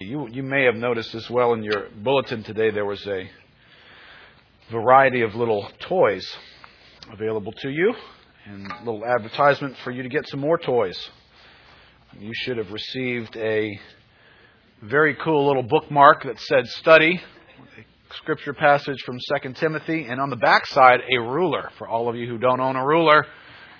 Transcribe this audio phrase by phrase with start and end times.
[0.00, 3.28] You, you may have noticed as well in your bulletin today there was a
[4.70, 6.24] variety of little toys
[7.12, 7.92] available to you
[8.44, 10.96] and a little advertisement for you to get some more toys.
[12.16, 13.76] You should have received a
[14.84, 17.20] very cool little bookmark that said study,
[17.76, 21.72] a scripture passage from 2 Timothy, and on the back side, a ruler.
[21.76, 23.26] For all of you who don't own a ruler,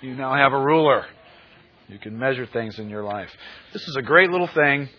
[0.01, 1.05] you now have a ruler.
[1.87, 3.29] You can measure things in your life.
[3.71, 4.89] This is a great little thing.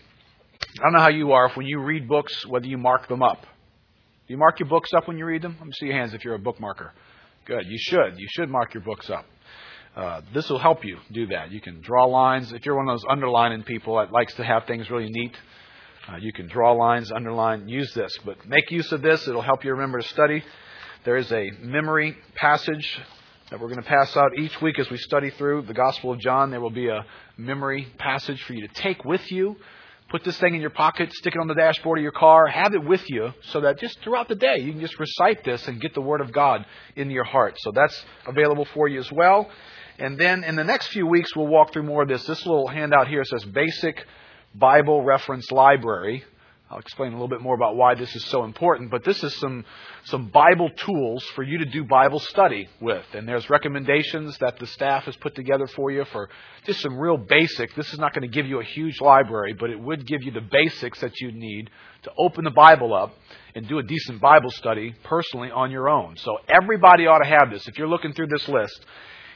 [0.79, 3.21] I don't know how you are if when you read books, whether you mark them
[3.21, 3.41] up.
[3.41, 5.57] Do you mark your books up when you read them?
[5.59, 6.91] Let me see your hands if you're a bookmarker.
[7.45, 7.65] Good.
[7.67, 8.17] You should.
[8.17, 9.25] You should mark your books up.
[9.95, 11.51] Uh, this will help you do that.
[11.51, 12.53] You can draw lines.
[12.53, 15.35] If you're one of those underlining people that likes to have things really neat,
[16.07, 18.17] uh, you can draw lines, underline, use this.
[18.23, 19.27] But make use of this.
[19.27, 20.41] It'll help you remember to study.
[21.03, 23.01] There is a memory passage
[23.49, 26.19] that we're going to pass out each week as we study through the Gospel of
[26.19, 26.51] John.
[26.51, 29.57] There will be a memory passage for you to take with you
[30.11, 32.73] Put this thing in your pocket, stick it on the dashboard of your car, have
[32.73, 35.79] it with you so that just throughout the day you can just recite this and
[35.79, 36.65] get the Word of God
[36.97, 37.55] in your heart.
[37.59, 39.49] So that's available for you as well.
[39.97, 42.25] And then in the next few weeks, we'll walk through more of this.
[42.25, 44.05] This little handout here says Basic
[44.53, 46.25] Bible Reference Library.
[46.71, 49.35] I'll explain a little bit more about why this is so important, but this is
[49.35, 49.65] some,
[50.05, 53.03] some Bible tools for you to do Bible study with.
[53.13, 56.29] And there's recommendations that the staff has put together for you for
[56.65, 57.75] just some real basic.
[57.75, 60.31] This is not going to give you a huge library, but it would give you
[60.31, 61.69] the basics that you need
[62.03, 63.17] to open the Bible up
[63.53, 66.15] and do a decent Bible study personally on your own.
[66.15, 67.67] So everybody ought to have this.
[67.67, 68.85] If you're looking through this list,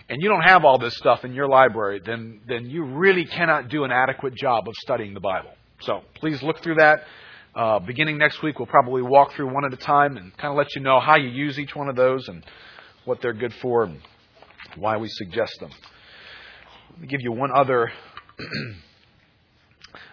[0.07, 3.69] and you don't have all this stuff in your library, then, then you really cannot
[3.69, 5.49] do an adequate job of studying the Bible.
[5.85, 7.03] So please look through that.
[7.53, 10.57] Uh, beginning next week, we'll probably walk through one at a time and kind of
[10.57, 12.43] let you know how you use each one of those and
[13.05, 14.01] what they're good for and
[14.77, 15.69] why we suggest them.
[16.89, 17.91] Let me give you one other.
[18.39, 18.75] I'm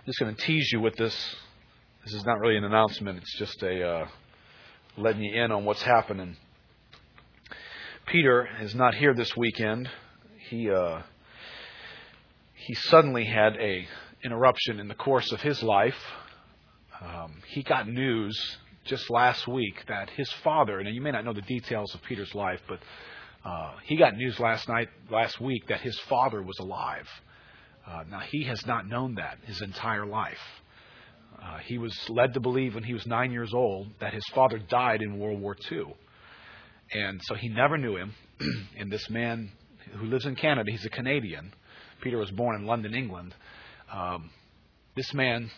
[0.05, 1.17] just going to tease you with this.
[2.05, 4.09] This is not really an announcement, it's just a uh,
[4.99, 6.37] letting you in on what's happening.
[8.05, 9.89] Peter is not here this weekend.
[10.51, 11.01] He uh,
[12.57, 13.87] he suddenly had a
[14.25, 15.97] interruption in the course of his life
[17.03, 21.33] um, he got news just last week that his father, and you may not know
[21.33, 22.79] the details of Peter's life, but
[23.45, 27.09] uh, he got news last night, last week, that his father was alive.
[27.87, 30.39] Uh, now, he has not known that his entire life.
[31.43, 34.59] Uh, he was led to believe when he was nine years old that his father
[34.59, 35.95] died in World War II.
[36.93, 38.15] And so he never knew him.
[38.79, 39.51] and this man
[39.95, 41.53] who lives in Canada, he's a Canadian.
[42.01, 43.35] Peter was born in London, England.
[43.93, 44.31] Um,
[44.97, 45.51] this man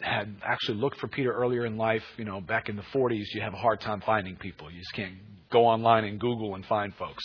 [0.00, 3.40] had actually looked for Peter earlier in life, you know, back in the 40s, you
[3.40, 4.70] have a hard time finding people.
[4.70, 5.14] You just can't
[5.50, 7.24] go online and Google and find folks.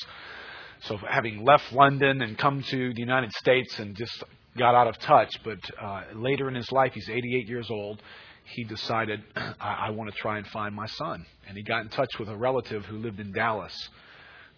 [0.82, 4.24] So having left London and come to the United States and just
[4.58, 8.02] got out of touch, but uh, later in his life, he's 88 years old.
[8.44, 11.26] He decided, I, I want to try and find my son.
[11.48, 13.74] And he got in touch with a relative who lived in Dallas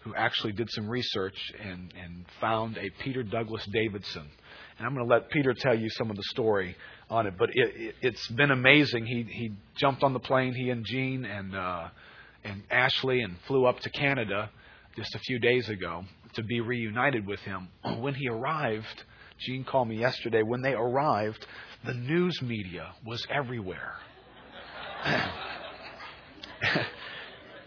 [0.06, 4.28] who actually did some research and, and found a Peter Douglas Davidson.
[4.78, 6.76] And I'm going to let Peter tell you some of the story
[7.08, 7.34] on it.
[7.38, 9.06] But it, it, has been amazing.
[9.06, 11.88] He he jumped on the plane, he and Jean and uh,
[12.44, 14.50] and Ashley, and flew up to Canada
[14.96, 16.04] just a few days ago
[16.34, 17.68] to be reunited with him.
[18.00, 19.04] When he arrived,
[19.38, 20.42] Jean called me yesterday.
[20.42, 21.46] When they arrived,
[21.84, 23.94] the news media was everywhere.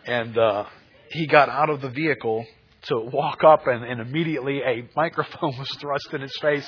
[0.05, 0.65] and uh,
[1.11, 2.45] he got out of the vehicle
[2.83, 6.67] to walk up, and, and immediately a microphone was thrust in his face.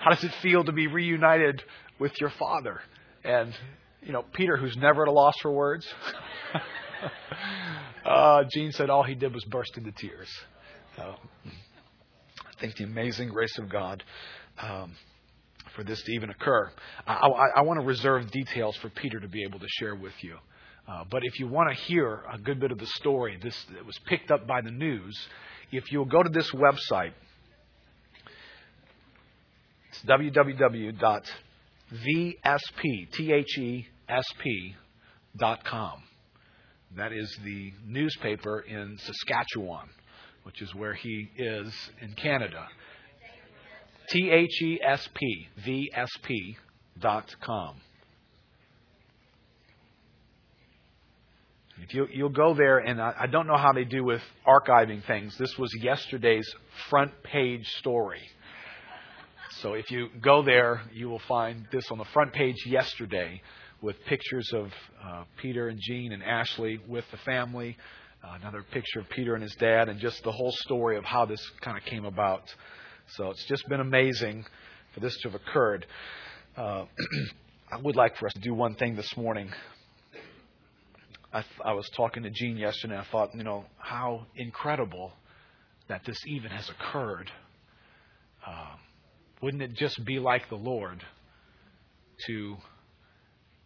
[0.00, 1.62] How does it feel to be reunited
[1.98, 2.80] with your father?
[3.22, 3.54] And,
[4.02, 5.86] you know, Peter, who's never at a loss for words,
[8.04, 10.28] uh, Jean said all he did was burst into tears.
[10.96, 11.14] So
[12.46, 14.02] I think the amazing grace of God
[14.58, 14.96] um,
[15.76, 16.70] for this to even occur.
[17.06, 20.14] I, I, I want to reserve details for Peter to be able to share with
[20.22, 20.36] you.
[20.90, 23.86] Uh, but if you want to hear a good bit of the story, this that
[23.86, 25.16] was picked up by the news.
[25.70, 27.12] If you'll go to this website,
[29.90, 31.22] it's www.thesp.com.
[36.96, 39.88] That is the newspaper in Saskatchewan,
[40.42, 42.66] which is where he is in Canada.
[44.08, 45.46] T H E S P,
[46.26, 47.76] VSP.com.
[51.82, 55.04] If you, you'll go there, and I, I don't know how they do with archiving
[55.06, 55.36] things.
[55.38, 56.48] This was yesterday's
[56.90, 58.20] front page story.
[59.60, 63.42] So if you go there, you will find this on the front page yesterday
[63.82, 64.66] with pictures of
[65.04, 67.76] uh, Peter and Jean and Ashley with the family.
[68.22, 71.24] Uh, another picture of Peter and his dad, and just the whole story of how
[71.24, 72.42] this kind of came about.
[73.16, 74.44] So it's just been amazing
[74.92, 75.86] for this to have occurred.
[76.56, 76.84] Uh,
[77.72, 79.50] I would like for us to do one thing this morning.
[81.32, 85.12] I, I was talking to Jean yesterday, and I thought, you know, how incredible
[85.88, 87.30] that this even has occurred.
[88.46, 88.74] Uh,
[89.40, 91.02] wouldn't it just be like the Lord
[92.26, 92.56] to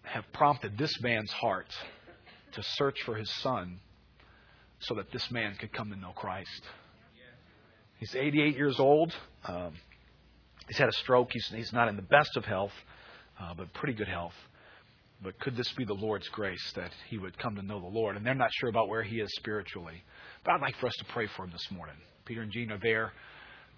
[0.02, 1.66] have prompted this man's heart
[2.52, 3.80] to search for his son
[4.80, 6.62] so that this man could come to know Christ?
[7.98, 9.14] He's 88 years old.
[9.46, 9.72] Um,
[10.68, 11.30] he's had a stroke.
[11.32, 12.72] He's, he's not in the best of health,
[13.40, 14.34] uh, but pretty good health.
[15.24, 18.16] But could this be the Lord's grace that he would come to know the Lord?
[18.16, 20.04] And they're not sure about where he is spiritually.
[20.44, 21.96] But I'd like for us to pray for him this morning.
[22.26, 23.12] Peter and Jean are there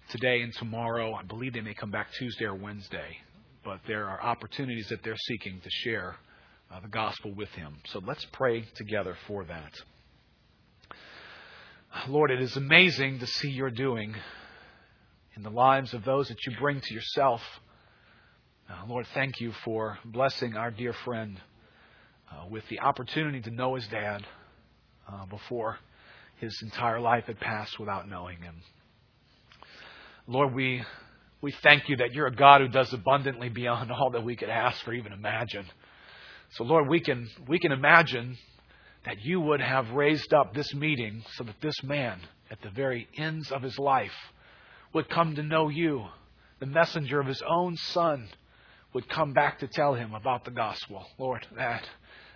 [0.09, 1.13] today and tomorrow.
[1.13, 3.17] I believe they may come back Tuesday or Wednesday.
[3.63, 6.17] But there are opportunities that they're seeking to share
[6.69, 7.77] uh, the gospel with him.
[7.87, 9.71] So let's pray together for that.
[12.09, 14.13] Lord, it is amazing to see your doing
[15.37, 17.41] in the lives of those that you bring to yourself.
[18.69, 21.39] Uh, Lord, thank you for blessing our dear friend
[22.29, 24.25] uh, with the opportunity to know his dad
[25.07, 25.77] uh, before
[26.41, 28.55] his entire life had passed without knowing him.
[30.27, 30.83] Lord, we,
[31.41, 34.49] we thank you that you're a God who does abundantly beyond all that we could
[34.49, 35.65] ask or even imagine.
[36.51, 38.37] So, Lord, we can, we can imagine
[39.05, 42.19] that you would have raised up this meeting so that this man,
[42.51, 44.11] at the very ends of his life,
[44.91, 46.03] would come to know you,
[46.59, 48.27] the messenger of his own son,
[48.97, 51.05] would come back to tell him about the gospel.
[51.19, 51.87] Lord, that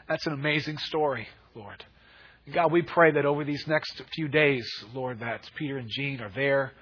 [0.07, 1.83] that's an amazing story, Lord.
[2.53, 4.63] God, we pray that over these next few days,
[4.93, 6.73] Lord, that Peter and Jean are there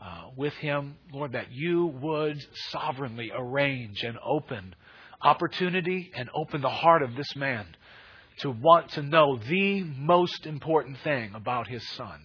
[0.00, 2.40] uh, with him, Lord, that you would
[2.70, 4.76] sovereignly arrange and open
[5.20, 7.66] opportunity and open the heart of this man
[8.42, 12.20] to want to know the most important thing about his son.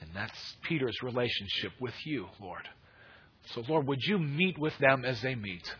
[0.00, 2.66] And that's Peter's relationship with you, Lord.
[3.54, 5.74] So, Lord, would you meet with them as they meet?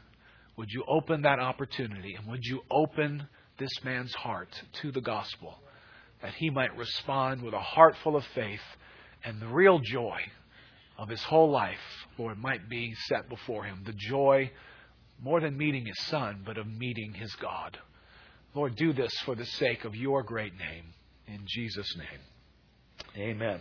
[0.60, 2.14] Would you open that opportunity?
[2.16, 3.26] And would you open
[3.58, 4.50] this man's heart
[4.82, 5.54] to the gospel
[6.20, 8.60] that he might respond with a heart full of faith
[9.24, 10.20] and the real joy
[10.98, 11.78] of his whole life,
[12.18, 13.84] Lord, might be set before him.
[13.86, 14.50] The joy
[15.18, 17.78] more than meeting his son, but of meeting his God.
[18.54, 20.92] Lord, do this for the sake of your great name.
[21.26, 23.16] In Jesus' name.
[23.16, 23.60] Amen.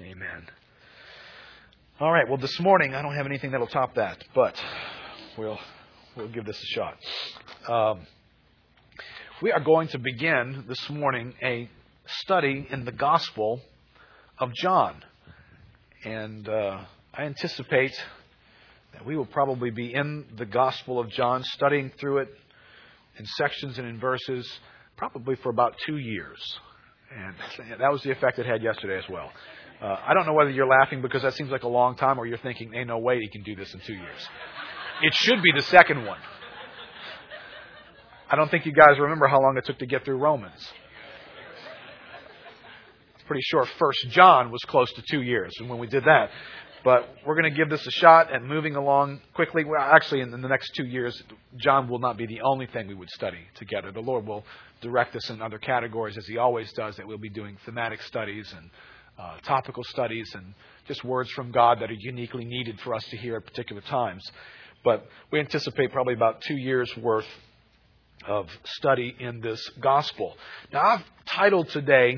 [0.00, 0.46] Amen.
[2.00, 4.58] All right, well, this morning I don't have anything that'll top that, but
[5.36, 5.58] we'll,
[6.16, 6.98] we'll give this a shot.
[7.68, 8.06] Um,
[9.40, 11.68] we are going to begin this morning a
[12.06, 13.60] study in the Gospel
[14.38, 15.02] of John.
[16.04, 17.92] And uh, I anticipate
[18.92, 22.28] that we will probably be in the Gospel of John, studying through it
[23.18, 24.50] in sections and in verses,
[24.96, 26.40] probably for about two years.
[27.16, 29.30] And that was the effect it had yesterday as well.
[29.80, 32.26] Uh, I don't know whether you're laughing because that seems like a long time or
[32.26, 34.28] you're thinking, ain't no way he can do this in two years.
[35.00, 36.18] It should be the second one.
[38.30, 40.72] I don't think you guys remember how long it took to get through Romans.
[43.18, 46.30] I'm pretty sure First John was close to two years, when we did that,
[46.84, 49.64] but we're going to give this a shot and moving along quickly.
[49.64, 51.22] Well, actually, in the next two years,
[51.56, 53.92] John will not be the only thing we would study together.
[53.92, 54.44] The Lord will
[54.80, 58.52] direct us in other categories, as He always does, that we'll be doing thematic studies
[58.56, 58.70] and
[59.18, 60.54] uh, topical studies and
[60.88, 64.22] just words from God that are uniquely needed for us to hear at particular times.
[64.84, 67.26] But we anticipate probably about two years' worth
[68.26, 70.36] of study in this gospel.
[70.72, 72.16] Now, I've titled today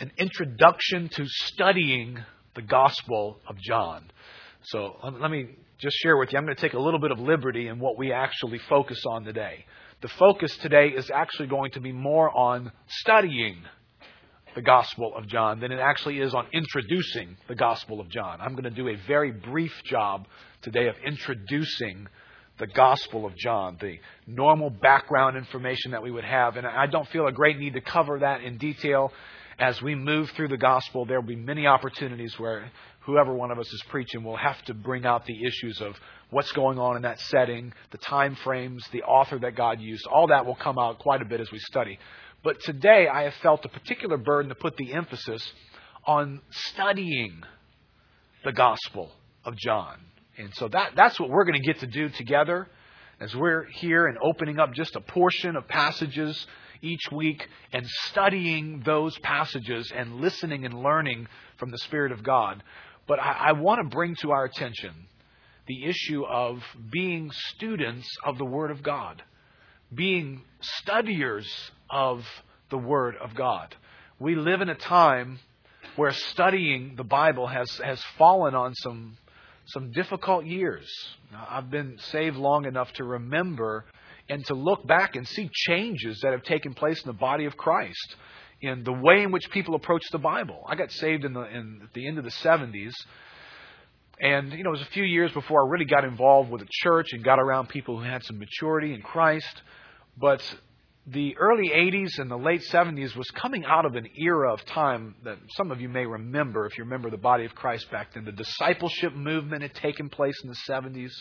[0.00, 2.18] An Introduction to Studying
[2.54, 4.10] the Gospel of John.
[4.62, 5.48] So let me
[5.78, 6.38] just share with you.
[6.38, 9.24] I'm going to take a little bit of liberty in what we actually focus on
[9.24, 9.64] today.
[10.00, 13.56] The focus today is actually going to be more on studying
[14.58, 18.40] the Gospel of John than it actually is on introducing the Gospel of John.
[18.40, 20.26] I'm going to do a very brief job
[20.62, 22.08] today of introducing
[22.58, 26.56] the Gospel of John, the normal background information that we would have.
[26.56, 29.12] And I don't feel a great need to cover that in detail.
[29.60, 32.68] As we move through the Gospel, there will be many opportunities where
[33.02, 35.94] whoever one of us is preaching will have to bring out the issues of
[36.30, 40.04] what's going on in that setting, the time frames, the author that God used.
[40.08, 41.98] All that will come out quite a bit as we study.
[42.48, 45.52] But today I have felt a particular burden to put the emphasis
[46.06, 47.42] on studying
[48.42, 49.12] the Gospel
[49.44, 49.98] of John.
[50.38, 52.66] And so that, that's what we're going to get to do together
[53.20, 56.46] as we're here and opening up just a portion of passages
[56.80, 61.28] each week and studying those passages and listening and learning
[61.58, 62.62] from the Spirit of God.
[63.06, 64.94] But I, I want to bring to our attention
[65.66, 69.22] the issue of being students of the Word of God,
[69.94, 71.48] being studiers
[71.90, 72.24] of
[72.70, 73.74] the Word of God.
[74.18, 75.38] We live in a time
[75.96, 79.16] where studying the Bible has, has fallen on some,
[79.66, 80.88] some difficult years.
[81.48, 83.84] I've been saved long enough to remember
[84.28, 87.56] and to look back and see changes that have taken place in the body of
[87.56, 88.16] Christ
[88.60, 90.64] in the way in which people approach the Bible.
[90.66, 92.92] I got saved in the in at the end of the 70s.
[94.20, 96.68] And you know, it was a few years before I really got involved with the
[96.70, 99.62] church and got around people who had some maturity in Christ.
[100.16, 100.42] But
[101.06, 105.14] the early 80s and the late 70s was coming out of an era of time
[105.24, 108.24] that some of you may remember if you remember the body of Christ back then.
[108.24, 111.12] The discipleship movement had taken place in the 70s.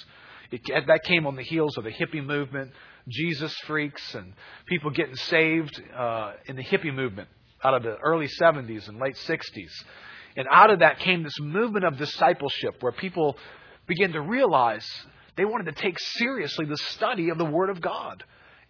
[0.51, 2.71] It, that came on the heels of the hippie movement,
[3.07, 4.33] Jesus freaks, and
[4.65, 7.29] people getting saved uh, in the hippie movement
[7.63, 9.71] out of the early 70s and late 60s.
[10.37, 13.37] And out of that came this movement of discipleship where people
[13.87, 14.87] began to realize
[15.35, 18.23] they wanted to take seriously the study of the Word of God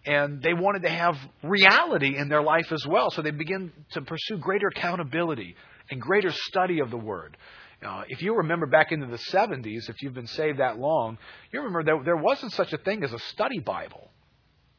[0.06, 3.10] and they wanted to have reality in their life as well.
[3.10, 5.54] So they began to pursue greater accountability
[5.90, 7.36] and greater study of the Word.
[7.84, 11.18] Uh, if you remember back into the 70s, if you've been saved that long,
[11.52, 14.10] you remember there, there wasn't such a thing as a study Bible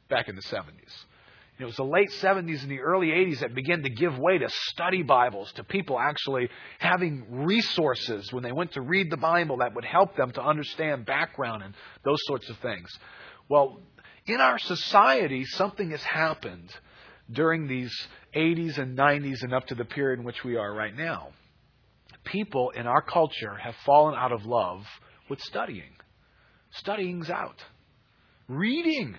[0.09, 1.05] back in the 70s.
[1.59, 4.47] It was the late 70s and the early 80s that began to give way to
[4.49, 6.47] study Bibles, to people actually
[6.77, 11.05] having resources when they went to read the Bible that would help them to understand
[11.05, 11.73] background and
[12.05, 12.89] those sorts of things.
[13.49, 13.81] Well,
[14.25, 16.69] in our society, something has happened
[17.29, 17.93] during these
[18.33, 21.29] 80s and 90s and up to the period in which we are right now.
[22.23, 24.85] People in our culture have fallen out of love
[25.29, 25.91] with studying.
[26.71, 27.61] Studying's out.
[28.47, 29.17] Reading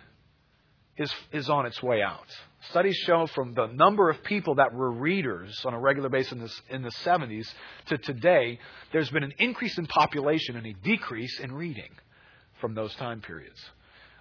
[1.00, 2.26] is, is on its way out.
[2.69, 6.33] Studies show from the number of people that were readers on a regular basis
[6.69, 7.50] in, in the 70s
[7.87, 8.59] to today,
[8.92, 11.90] there's been an increase in population and a decrease in reading
[12.61, 13.59] from those time periods.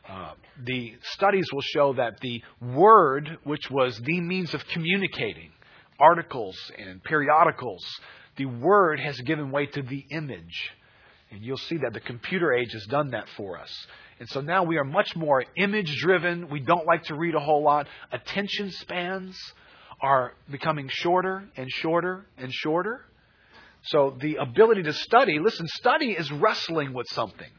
[0.09, 0.31] Uh,
[0.63, 5.51] the studies will show that the word, which was the means of communicating,
[5.99, 7.85] articles and periodicals,
[8.37, 10.71] the word has given way to the image.
[11.29, 13.69] And you'll see that the computer age has done that for us.
[14.19, 16.49] And so now we are much more image driven.
[16.49, 17.87] We don't like to read a whole lot.
[18.11, 19.37] Attention spans
[20.01, 23.05] are becoming shorter and shorter and shorter.
[23.83, 27.49] So the ability to study, listen, study is wrestling with something.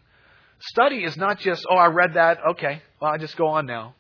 [0.61, 3.95] Study is not just, oh, I read that, okay, well, I just go on now.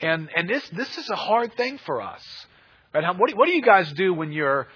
[0.00, 2.22] And, and this, this is a hard thing for us.
[2.92, 3.04] Right?
[3.16, 4.68] What do, what do you guys do when you're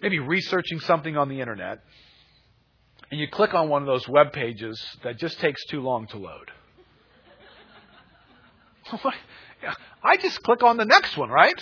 [0.00, 1.80] maybe researching something on the internet
[3.14, 6.16] and you click on one of those web pages that just takes too long to
[6.18, 6.50] load?
[10.02, 11.54] I just click on the next one, right?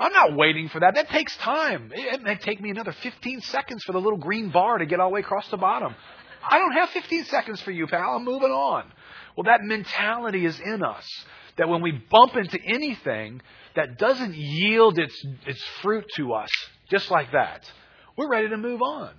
[0.00, 0.96] I'm not waiting for that.
[0.96, 1.92] That takes time.
[1.94, 5.10] It may take me another 15 seconds for the little green bar to get all
[5.10, 5.94] the way across the bottom.
[6.42, 8.16] I don't have 15 seconds for you, pal.
[8.16, 8.90] I'm moving on.
[9.36, 11.08] Well, that mentality is in us.
[11.56, 13.42] That when we bump into anything
[13.76, 16.50] that doesn't yield its, its fruit to us,
[16.90, 17.70] just like that,
[18.16, 19.14] we're ready to move on.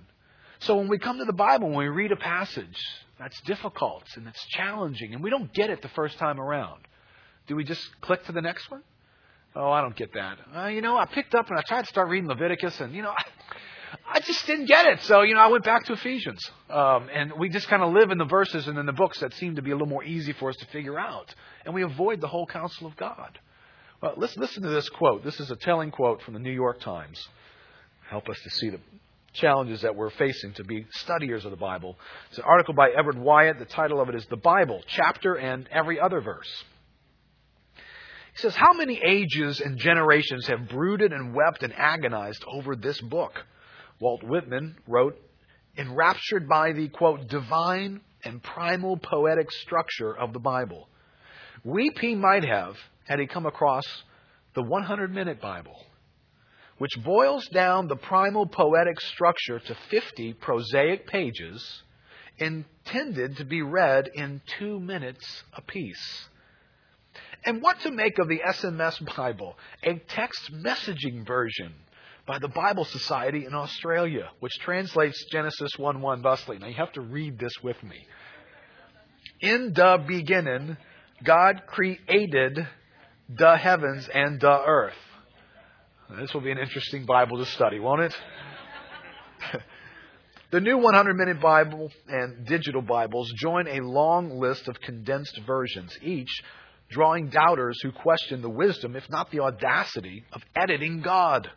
[0.60, 2.78] So when we come to the Bible, when we read a passage
[3.18, 6.80] that's difficult and it's challenging, and we don't get it the first time around,
[7.46, 8.82] do we just click to the next one?
[9.56, 10.38] Oh, I don't get that.
[10.54, 13.02] Uh, you know, I picked up and I tried to start reading Leviticus, and you
[13.02, 13.14] know,
[14.06, 15.02] I just didn't get it.
[15.02, 16.50] So, you know, I went back to Ephesians.
[16.68, 19.32] Um, and we just kind of live in the verses and in the books that
[19.34, 21.34] seem to be a little more easy for us to figure out.
[21.64, 23.38] And we avoid the whole counsel of God.
[24.02, 25.24] Well, let's listen to this quote.
[25.24, 27.26] This is a telling quote from the New York Times.
[28.08, 28.80] Help us to see the
[29.38, 31.98] challenges that we're facing to be studiers of the Bible.
[32.28, 33.58] It's an article by Edward Wyatt.
[33.58, 36.64] The title of it is The Bible, Chapter and Every Other Verse.
[38.34, 43.00] He says, How many ages and generations have brooded and wept and agonized over this
[43.00, 43.32] book?
[44.00, 45.18] Walt Whitman wrote,
[45.76, 50.88] enraptured by the, quote, divine and primal poetic structure of the Bible.
[51.64, 52.76] Weep he might have
[53.06, 53.84] had he come across
[54.54, 55.76] the 100 Minute Bible,
[56.78, 61.82] which boils down the primal poetic structure to 50 prosaic pages
[62.38, 66.28] intended to be read in two minutes apiece.
[67.44, 71.74] And what to make of the SMS Bible, a text messaging version
[72.26, 76.58] by the Bible Society in Australia, which translates Genesis 1 1 thusly.
[76.58, 78.06] Now you have to read this with me.
[79.40, 80.76] In the beginning,
[81.24, 82.66] God created
[83.28, 84.94] the heavens and the earth.
[86.16, 88.14] This will be an interesting Bible to study, won't it?
[90.50, 95.94] the new 100 Minute Bible and digital Bibles join a long list of condensed versions,
[96.00, 96.30] each
[96.88, 101.50] drawing doubters who question the wisdom, if not the audacity, of editing God.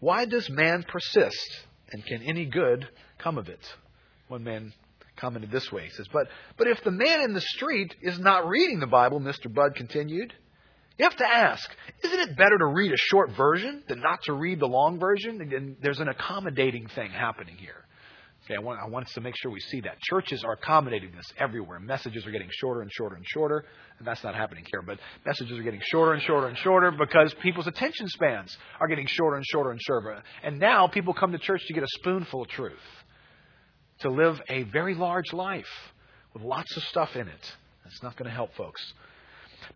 [0.00, 1.62] Why does man persist?
[1.92, 2.86] And can any good
[3.16, 3.74] come of it?
[4.28, 4.74] One man
[5.16, 5.84] commented this way.
[5.84, 6.26] He says, But
[6.58, 9.52] but if the man in the street is not reading the Bible, Mr.
[9.52, 10.34] Budd continued,
[10.98, 11.70] you have to ask,
[12.04, 15.40] isn't it better to read a short version than not to read the long version?
[15.40, 17.84] And there's an accommodating thing happening here.
[18.44, 20.00] Okay, I want, I want us to make sure we see that.
[20.00, 21.78] Churches are accommodating this everywhere.
[21.78, 23.64] Messages are getting shorter and shorter and shorter,
[23.98, 27.32] and that's not happening here, but messages are getting shorter and shorter and shorter because
[27.34, 30.22] people's attention spans are getting shorter and shorter and shorter.
[30.42, 32.72] And now people come to church to get a spoonful of truth,
[34.00, 35.92] to live a very large life
[36.34, 37.52] with lots of stuff in it.
[37.84, 38.82] That's not going to help folks.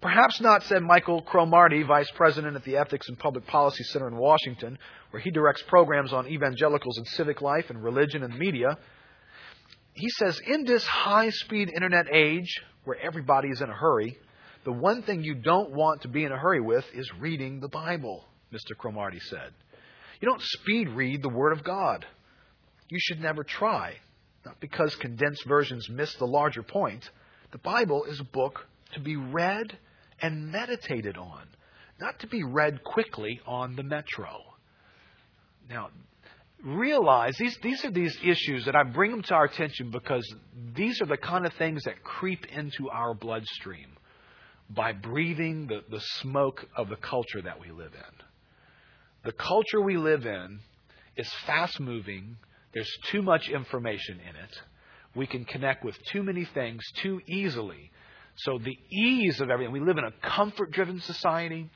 [0.00, 4.16] Perhaps not, said Michael Cromartie, Vice President at the Ethics and Public Policy Center in
[4.16, 4.78] Washington,
[5.11, 8.76] where he directs programs on evangelicals and civic life and religion and media.
[9.95, 14.19] He says, in this high speed internet age where everybody is in a hurry,
[14.64, 17.69] the one thing you don't want to be in a hurry with is reading the
[17.69, 18.76] Bible, Mr.
[18.76, 19.52] Cromartie said.
[20.21, 22.05] You don't speed read the Word of God.
[22.88, 23.95] You should never try.
[24.45, 27.09] Not because condensed versions miss the larger point.
[27.52, 29.76] The Bible is a book to be read
[30.21, 31.47] and meditated on,
[32.00, 34.38] not to be read quickly on the metro.
[35.69, 35.90] Now,
[36.64, 40.26] realize these, these are these issues that I bring them to our attention because
[40.75, 43.88] these are the kind of things that creep into our bloodstream
[44.71, 48.25] by breathing the, the smoke of the culture that we live in.
[49.25, 50.61] The culture we live in
[51.16, 52.37] is fast moving,
[52.75, 54.61] there's too much information in it.
[55.14, 57.90] We can connect with too many things too easily
[58.37, 61.71] so the ease of everything, we live in a comfort driven society.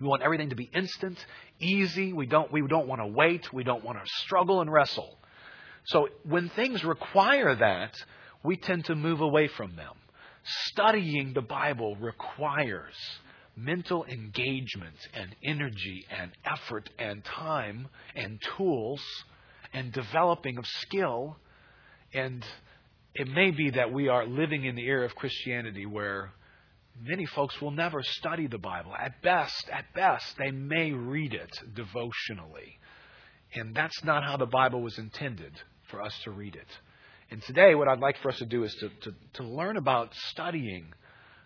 [0.00, 1.18] We want everything to be instant,
[1.60, 2.12] easy.
[2.12, 3.52] We don't, we don't want to wait.
[3.52, 5.16] We don't want to struggle and wrestle.
[5.86, 7.94] So when things require that,
[8.42, 9.94] we tend to move away from them.
[10.68, 12.94] Studying the Bible requires
[13.56, 19.02] mental engagement and energy and effort and time and tools
[19.72, 21.36] and developing of skill
[22.12, 22.44] and
[23.18, 26.32] it may be that we are living in the era of Christianity where
[27.02, 28.92] many folks will never study the Bible.
[28.94, 32.78] At best, at best, they may read it devotionally.
[33.54, 35.52] And that's not how the Bible was intended
[35.90, 36.66] for us to read it.
[37.30, 40.14] And today, what I'd like for us to do is to, to, to learn about
[40.30, 40.92] studying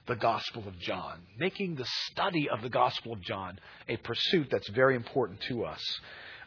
[0.09, 4.69] the Gospel of John, making the study of the Gospel of John a pursuit that's
[4.71, 5.80] very important to us.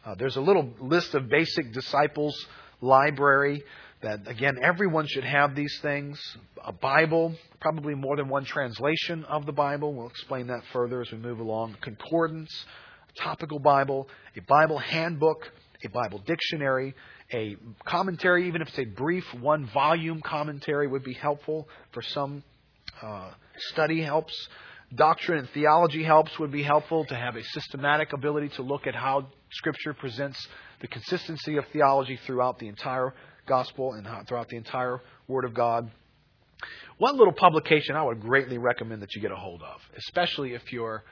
[0.06, 2.36] Uh, there's a little list of basic disciples
[2.82, 3.64] library
[4.04, 6.20] that, again, everyone should have these things.
[6.64, 9.94] A Bible, probably more than one translation of the Bible.
[9.94, 11.78] We'll explain that further as we move along.
[11.82, 12.52] Concordance,
[13.18, 15.50] topical Bible, a Bible handbook,
[15.86, 16.94] a Bible dictionary,
[17.34, 22.44] a commentary, even if it's a brief one volume commentary, would be helpful for some
[23.02, 23.32] uh,
[23.72, 24.34] study helps.
[24.94, 28.94] Doctrine and theology helps would be helpful to have a systematic ability to look at
[28.94, 30.48] how Scripture presents
[30.82, 33.14] the consistency of theology throughout the entire
[33.46, 35.90] gospel and throughout the entire Word of God.
[36.98, 40.72] One little publication I would greatly recommend that you get a hold of, especially if
[40.72, 41.04] you're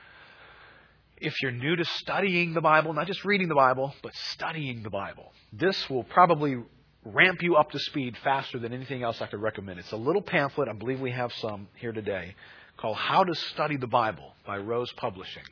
[1.18, 4.90] if you're new to studying the Bible, not just reading the Bible, but studying the
[4.90, 5.32] Bible.
[5.54, 6.58] This will probably
[7.06, 9.80] ramp you up to speed faster than anything else I could recommend.
[9.80, 12.36] It's a little pamphlet, I believe we have some here today,
[12.78, 15.44] called How to Study the Bible by Rose Publishing.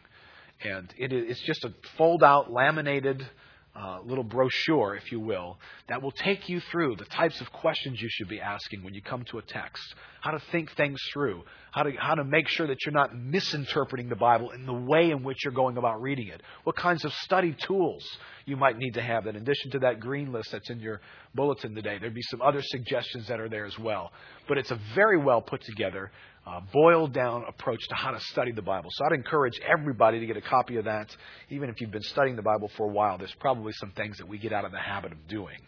[0.63, 3.25] And it is, it's just a fold out, laminated
[3.75, 8.01] uh, little brochure, if you will, that will take you through the types of questions
[8.01, 9.83] you should be asking when you come to a text,
[10.21, 14.09] how to think things through, how to, how to make sure that you're not misinterpreting
[14.09, 17.13] the Bible in the way in which you're going about reading it, what kinds of
[17.13, 18.03] study tools
[18.45, 19.27] you might need to have.
[19.27, 20.99] In addition to that green list that's in your
[21.35, 24.11] bulletin today, there'd be some other suggestions that are there as well.
[24.47, 26.11] But it's a very well put together
[26.49, 28.89] uh, boiled down approach to how to study the Bible.
[28.91, 31.15] So I'd encourage everybody to get a copy of that.
[31.49, 34.27] Even if you've been studying the Bible for a while, there's probably some things that
[34.27, 35.59] we get out of the habit of doing.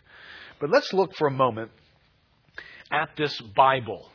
[0.60, 1.72] But let's look for a moment
[2.92, 4.10] at this Bible,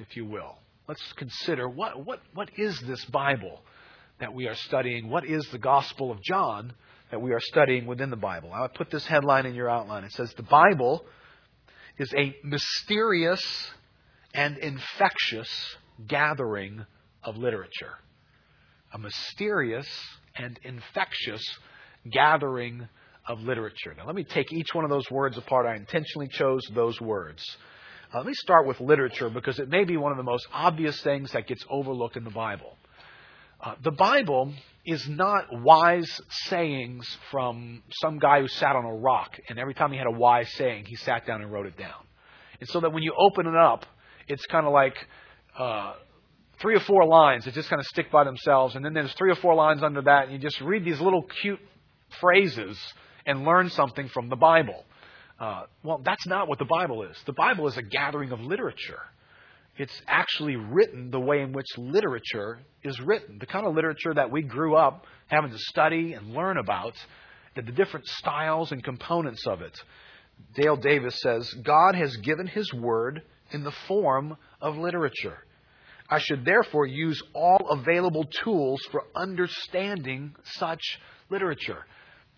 [0.00, 0.56] if you will.
[0.88, 3.60] Let's consider what, what, what is this Bible
[4.18, 5.10] that we are studying?
[5.10, 6.72] What is the Gospel of John
[7.10, 8.52] that we are studying within the Bible?
[8.52, 10.04] I put this headline in your outline.
[10.04, 11.04] It says, The Bible
[11.96, 13.70] is a mysterious
[14.34, 15.48] and infectious
[16.06, 16.84] gathering
[17.22, 17.94] of literature.
[18.92, 19.88] A mysterious
[20.36, 21.42] and infectious
[22.10, 22.88] gathering
[23.26, 23.94] of literature.
[23.96, 25.66] Now, let me take each one of those words apart.
[25.66, 27.44] I intentionally chose those words.
[28.12, 30.98] Uh, let me start with literature because it may be one of the most obvious
[31.02, 32.74] things that gets overlooked in the Bible.
[33.62, 34.52] Uh, the Bible
[34.86, 39.92] is not wise sayings from some guy who sat on a rock, and every time
[39.92, 42.06] he had a wise saying, he sat down and wrote it down.
[42.60, 43.84] And so that when you open it up,
[44.26, 44.96] it's kind of like
[45.58, 45.94] uh,
[46.60, 49.30] three or four lines that just kind of stick by themselves, and then there's three
[49.30, 51.60] or four lines under that, and you just read these little cute
[52.20, 52.78] phrases
[53.26, 54.84] and learn something from the Bible.
[55.38, 57.16] Uh, well, that's not what the Bible is.
[57.26, 59.00] The Bible is a gathering of literature.
[59.76, 64.30] It's actually written the way in which literature is written, the kind of literature that
[64.30, 66.94] we grew up having to study and learn about,
[67.54, 69.76] the different styles and components of it.
[70.54, 75.38] Dale Davis says, God has given His Word in the form of literature.
[76.08, 80.82] I should therefore use all available tools for understanding such
[81.28, 81.84] literature.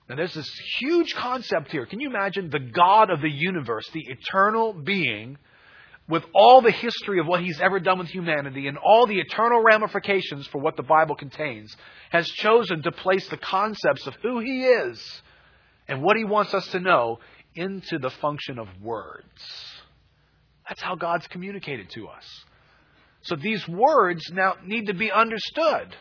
[0.08, 1.86] Now, there's this huge concept here.
[1.86, 5.38] Can you imagine the God of the universe, the eternal being,
[6.08, 9.62] with all the history of what he's ever done with humanity and all the eternal
[9.62, 11.76] ramifications for what the Bible contains,
[12.10, 15.22] has chosen to place the concepts of who he is
[15.86, 17.20] and what he wants us to know
[17.54, 19.26] into the function of words.
[20.68, 22.44] That's how God's communicated to us.
[23.22, 25.94] So these words now need to be understood.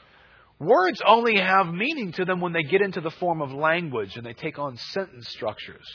[0.60, 4.26] Words only have meaning to them when they get into the form of language and
[4.26, 5.86] they take on sentence structures.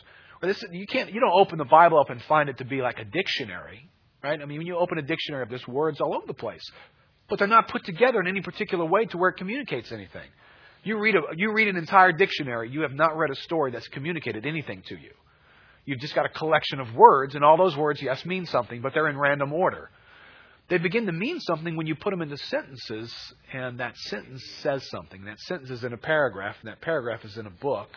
[0.42, 2.98] This, you can't, you don't open the Bible up and find it to be like
[2.98, 3.88] a dictionary.
[4.22, 4.40] Right?
[4.40, 6.62] I mean, when you open a dictionary, there's words all over the place,
[7.28, 10.28] but they're not put together in any particular way to where it communicates anything.
[10.82, 13.88] You read, a, you read an entire dictionary, you have not read a story that's
[13.88, 15.12] communicated anything to you.
[15.87, 18.94] You've just got a collection of words, and all those words, yes, mean something, but
[18.94, 19.90] they're in random order.
[20.68, 23.12] They begin to mean something when you put them into sentences,
[23.53, 25.24] and that sentence says something.
[25.24, 27.90] That sentence is in a paragraph, and that paragraph is in a book.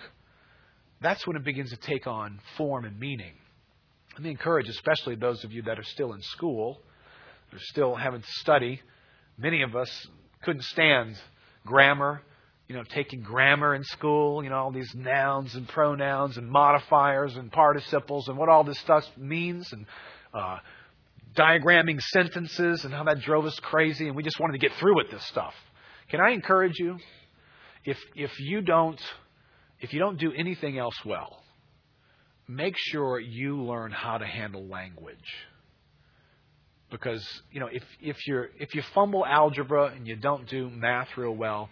[1.02, 3.34] That's when it begins to take on form and meaning.
[4.14, 6.82] Let me encourage, especially those of you that are still in school,
[7.54, 8.82] are still having to study.
[9.38, 10.08] Many of us
[10.44, 11.16] couldn't stand
[11.66, 12.22] grammar,
[12.68, 17.36] you know, taking grammar in school, you know, all these nouns and pronouns and modifiers
[17.38, 19.86] and participles and what all this stuff means and
[20.34, 20.58] uh,
[21.38, 24.96] diagramming sentences and how that drove us crazy and we just wanted to get through
[24.96, 25.54] with this stuff.
[26.10, 26.98] Can I encourage you?
[27.86, 29.00] If if you don't
[29.80, 31.44] if you don't do anything else well,
[32.48, 35.18] make sure you learn how to handle language.
[36.90, 41.10] Because, you know, if, if, you're, if you fumble algebra and you don't do math
[41.18, 41.70] real well,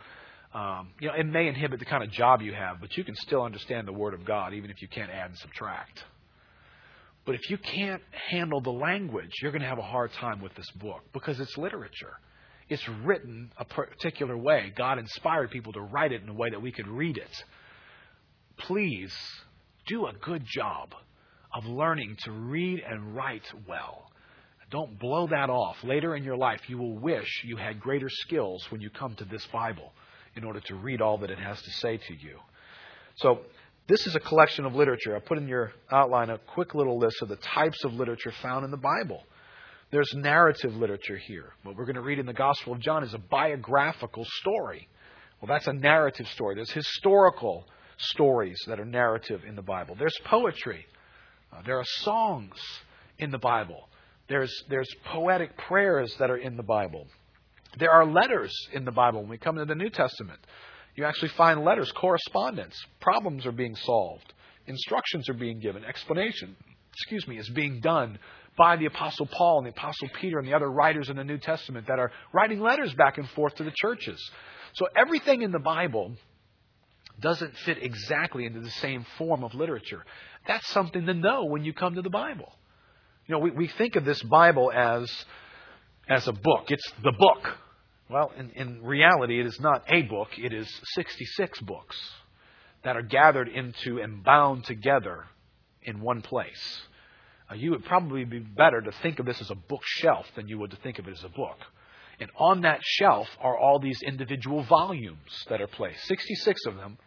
[0.53, 3.15] um, you know, it may inhibit the kind of job you have, but you can
[3.15, 6.03] still understand the Word of God even if you can't add and subtract.
[7.25, 10.53] But if you can't handle the language, you're going to have a hard time with
[10.55, 12.13] this book because it's literature.
[12.69, 14.73] It's written a particular way.
[14.75, 17.43] God inspired people to write it in a way that we could read it.
[18.57, 19.13] Please
[19.87, 20.93] do a good job
[21.53, 24.11] of learning to read and write well.
[24.71, 25.77] Don't blow that off.
[25.83, 29.25] Later in your life, you will wish you had greater skills when you come to
[29.25, 29.93] this Bible
[30.35, 32.39] in order to read all that it has to say to you.
[33.17, 33.41] So,
[33.87, 35.15] this is a collection of literature.
[35.15, 38.65] I put in your outline a quick little list of the types of literature found
[38.65, 39.23] in the Bible.
[39.91, 41.53] There's narrative literature here.
[41.63, 44.87] What we're going to read in the Gospel of John is a biographical story.
[45.39, 46.55] Well, that's a narrative story.
[46.55, 47.67] There's historical
[47.97, 49.95] stories that are narrative in the Bible.
[49.95, 50.85] There's poetry.
[51.53, 52.55] Uh, there are songs
[53.19, 53.87] in the Bible.
[54.27, 57.05] There's, there's poetic prayers that are in the Bible.
[57.77, 59.21] There are letters in the Bible.
[59.21, 60.39] When we come to the New Testament,
[60.95, 62.75] you actually find letters, correspondence.
[63.01, 64.33] Problems are being solved.
[64.67, 65.83] Instructions are being given.
[65.83, 66.55] Explanation,
[66.93, 68.17] excuse me, is being done
[68.57, 71.37] by the Apostle Paul and the Apostle Peter and the other writers in the New
[71.37, 74.19] Testament that are writing letters back and forth to the churches.
[74.73, 76.13] So everything in the Bible
[77.19, 80.03] doesn't fit exactly into the same form of literature.
[80.47, 82.51] That's something to know when you come to the Bible.
[83.27, 85.11] You know, we, we think of this Bible as,
[86.07, 86.65] as a book.
[86.69, 87.57] It's the book.
[88.09, 91.97] Well, in, in reality, it is not a book, it is 66 books
[92.83, 95.25] that are gathered into and bound together
[95.81, 96.81] in one place.
[97.49, 100.59] Uh, you would probably be better to think of this as a bookshelf than you
[100.59, 101.57] would to think of it as a book.
[102.19, 106.97] And on that shelf are all these individual volumes that are placed, 66 of them,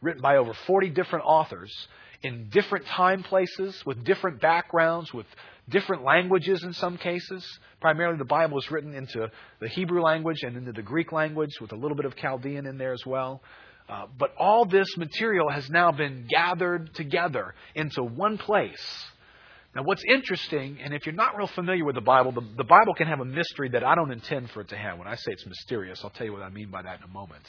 [0.00, 1.88] written by over 40 different authors
[2.24, 5.26] in different time places, with different backgrounds, with
[5.68, 7.46] different languages in some cases.
[7.80, 11.72] Primarily, the Bible is written into the Hebrew language and into the Greek language, with
[11.72, 13.42] a little bit of Chaldean in there as well.
[13.88, 19.04] Uh, but all this material has now been gathered together into one place.
[19.74, 22.94] Now, what's interesting, and if you're not real familiar with the Bible, the, the Bible
[22.94, 24.98] can have a mystery that I don't intend for it to have.
[24.98, 27.12] When I say it's mysterious, I'll tell you what I mean by that in a
[27.12, 27.42] moment.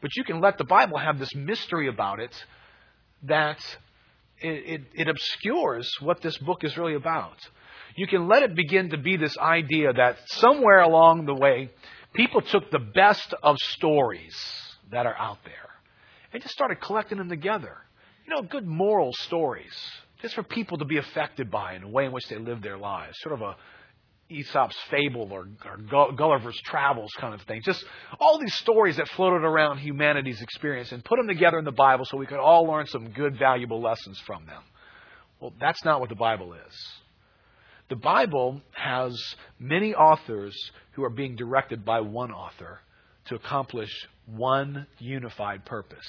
[0.00, 2.34] But you can let the Bible have this mystery about it
[3.22, 3.58] that
[4.44, 7.36] it, it, obscures what this book is really about.
[7.96, 11.70] You can let it begin to be this idea that somewhere along the way,
[12.14, 14.34] people took the best of stories
[14.90, 15.70] that are out there
[16.32, 17.76] and just started collecting them together.
[18.26, 19.74] You know, good moral stories,
[20.20, 22.78] just for people to be affected by in the way in which they live their
[22.78, 23.18] lives.
[23.20, 23.56] Sort of a
[24.32, 27.60] Aesop's fable or, or, Gulliver's Travels kind of thing.
[27.64, 27.84] Just
[28.20, 32.04] all these stories that floated around humanity's experience and put them together in the Bible
[32.04, 34.62] so we could all learn some good, valuable lessons from them.
[35.40, 36.74] Well, that's not what the Bible is.
[37.88, 39.14] The Bible has
[39.58, 40.56] many authors
[40.92, 42.80] who are being directed by one author
[43.26, 43.90] to accomplish
[44.26, 46.06] one unified purpose.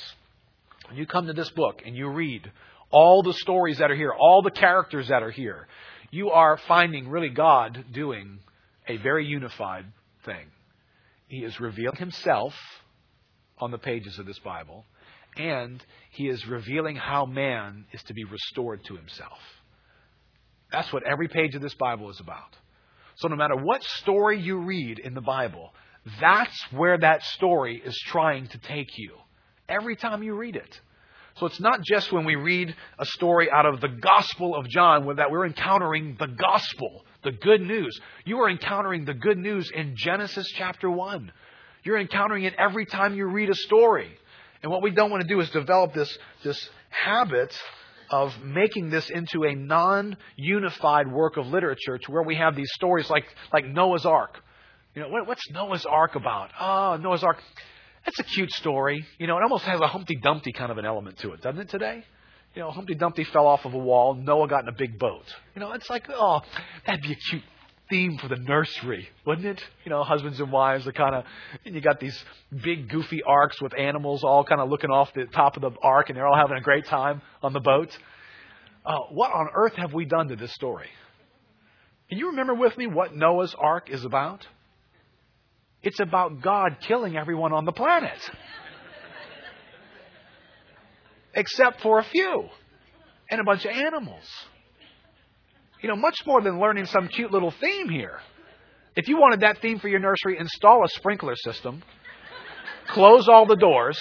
[0.88, 2.52] When you come to this book and you read
[2.92, 5.68] all the stories that are here, all the characters that are here,
[6.14, 8.38] you are finding really God doing
[8.88, 9.86] a very unified
[10.24, 10.46] thing.
[11.28, 12.54] He is revealing himself
[13.58, 14.86] on the pages of this Bible,
[15.38, 19.40] and he is revealing how man is to be restored to himself.
[20.72, 22.56] That's what every page of this Bible is about.
[23.16, 25.74] So no matter what story you read in the Bible,
[26.22, 29.16] that's where that story is trying to take you.
[29.68, 30.80] Every time you read it.
[31.36, 35.16] So it's not just when we read a story out of the Gospel of John
[35.16, 38.00] that we're encountering the gospel, the good news.
[38.26, 41.32] You are encountering the good news in Genesis chapter 1.
[41.84, 44.10] You're encountering it every time you read a story.
[44.62, 47.54] And what we don't want to do is develop this, this habit
[48.10, 52.70] of making this into a non unified work of literature to where we have these
[52.74, 54.40] stories like, like Noah's Ark.
[54.96, 56.52] You know, what, what's Noah's Ark about?
[56.60, 57.38] Oh, Noah's Ark.
[58.06, 59.06] That's a cute story.
[59.18, 61.62] You know, it almost has a Humpty Dumpty kind of an element to it, doesn't
[61.62, 62.04] it today?
[62.56, 64.14] You know, Humpty Dumpty fell off of a wall.
[64.14, 65.26] Noah got in a big boat.
[65.56, 66.42] You know, it's like, oh,
[66.86, 67.42] that'd be a cute
[67.90, 69.62] theme for the nursery, wouldn't it?
[69.86, 71.26] You know, husbands and wives are kind of,
[71.66, 72.24] and you got these
[72.64, 76.10] big goofy arks with animals all kind of looking off the top of the ark,
[76.10, 77.98] and they're all having a great time on the boat.
[78.86, 80.90] Uh, what on earth have we done to this story?
[82.10, 84.46] Can you remember with me what Noah's ark is about?
[85.84, 88.18] It's about God killing everyone on the planet.
[91.34, 92.46] Except for a few.
[93.30, 94.24] And a bunch of animals.
[95.82, 98.20] You know, much more than learning some cute little theme here.
[98.96, 101.84] If you wanted that theme for your nursery, install a sprinkler system,
[102.90, 104.00] close all the doors,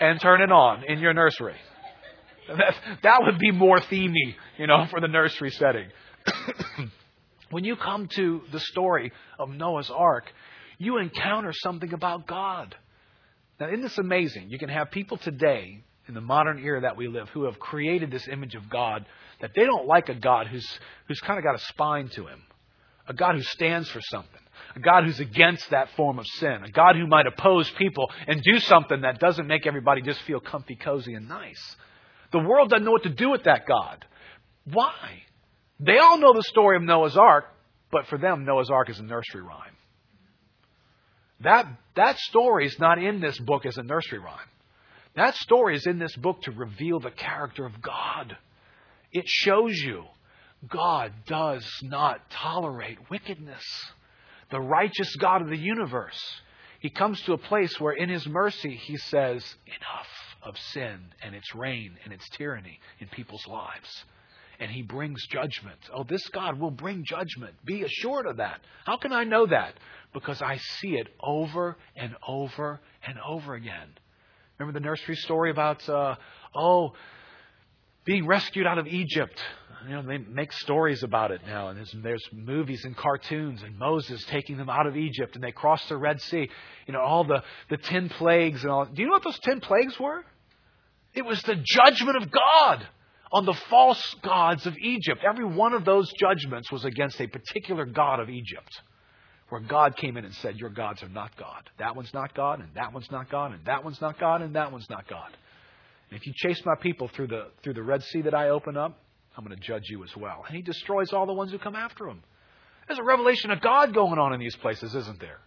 [0.00, 1.56] and turn it on in your nursery.
[2.48, 5.88] That, that would be more themey, you know, for the nursery setting.
[7.50, 10.24] when you come to the story of Noah's Ark,
[10.82, 12.74] you encounter something about God.
[13.60, 14.50] Now, isn't this amazing?
[14.50, 18.10] You can have people today in the modern era that we live who have created
[18.10, 19.06] this image of God
[19.40, 20.66] that they don't like a God who's,
[21.06, 22.42] who's kind of got a spine to him,
[23.06, 24.40] a God who stands for something,
[24.74, 28.42] a God who's against that form of sin, a God who might oppose people and
[28.42, 31.76] do something that doesn't make everybody just feel comfy, cozy, and nice.
[32.32, 34.04] The world doesn't know what to do with that God.
[34.64, 35.22] Why?
[35.78, 37.44] They all know the story of Noah's Ark,
[37.90, 39.71] but for them, Noah's Ark is a nursery rhyme.
[41.42, 44.38] That, that story is not in this book as a nursery rhyme.
[45.14, 48.36] That story is in this book to reveal the character of God.
[49.12, 50.04] It shows you
[50.68, 53.64] God does not tolerate wickedness.
[54.50, 56.20] The righteous God of the universe.
[56.80, 60.08] He comes to a place where, in His mercy, He says, Enough
[60.42, 64.04] of sin and its reign and its tyranny in people's lives.
[64.62, 65.78] And He brings judgment.
[65.92, 67.54] Oh, this God will bring judgment.
[67.64, 68.60] Be assured of that.
[68.86, 69.74] How can I know that?
[70.12, 73.88] because I see it over and over and over again.
[74.58, 76.16] Remember the nursery story about, uh,
[76.54, 76.92] oh,
[78.04, 79.42] being rescued out of Egypt.
[79.88, 83.76] You know, they make stories about it now, and there's, there's movies and cartoons, and
[83.78, 86.48] Moses taking them out of Egypt, and they cross the Red Sea.
[86.86, 88.84] You know, all the, the ten plagues and all.
[88.84, 90.24] Do you know what those ten plagues were?
[91.14, 92.86] It was the judgment of God
[93.32, 95.22] on the false gods of Egypt.
[95.26, 98.80] Every one of those judgments was against a particular god of Egypt
[99.48, 101.68] where God came in and said, Your gods are not God.
[101.78, 104.54] That one's not God, and that one's not God, and that one's not God, and
[104.54, 105.30] that one's not God.
[106.10, 108.76] And if you chase my people through the, through the Red Sea that I open
[108.76, 108.98] up,
[109.36, 110.44] I'm going to judge you as well.
[110.46, 112.22] And he destroys all the ones who come after him.
[112.86, 115.40] There's a revelation of God going on in these places, isn't there?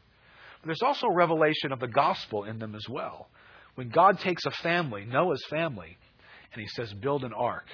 [0.62, 3.28] But there's also a revelation of the gospel in them as well.
[3.76, 5.98] When God takes a family, Noah's family,
[6.54, 7.66] and he says, Build an ark,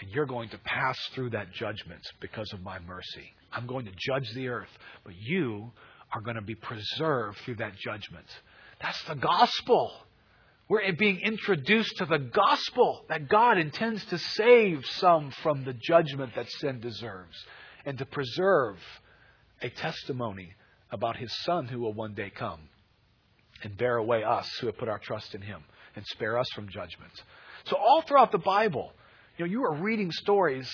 [0.00, 3.32] and you're going to pass through that judgment because of my mercy.
[3.52, 4.70] I'm going to judge the earth,
[5.04, 5.70] but you
[6.12, 8.26] are going to be preserved through that judgment.
[8.80, 9.92] That's the gospel.
[10.68, 16.34] We're being introduced to the gospel that God intends to save some from the judgment
[16.34, 17.36] that sin deserves
[17.84, 18.76] and to preserve
[19.62, 20.52] a testimony
[20.90, 22.60] about his son who will one day come
[23.62, 25.62] and bear away us who have put our trust in him
[25.94, 27.12] and spare us from judgment.
[27.66, 28.92] So all throughout the Bible,
[29.36, 30.70] you know, you are reading stories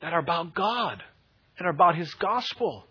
[0.00, 1.02] that are about God
[1.58, 2.84] and are about His gospel.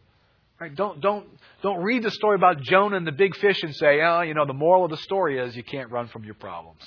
[0.60, 0.76] Right?
[0.76, 1.28] Don't, don't,
[1.62, 4.46] don't read the story about Jonah and the big fish and say, oh, you know,
[4.46, 6.82] the moral of the story is you can't run from your problems.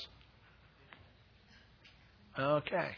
[2.39, 2.89] Okay.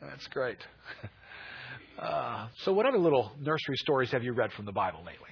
[0.00, 0.58] That's great.
[1.98, 5.30] Uh, so, what other little nursery stories have you read from the Bible lately?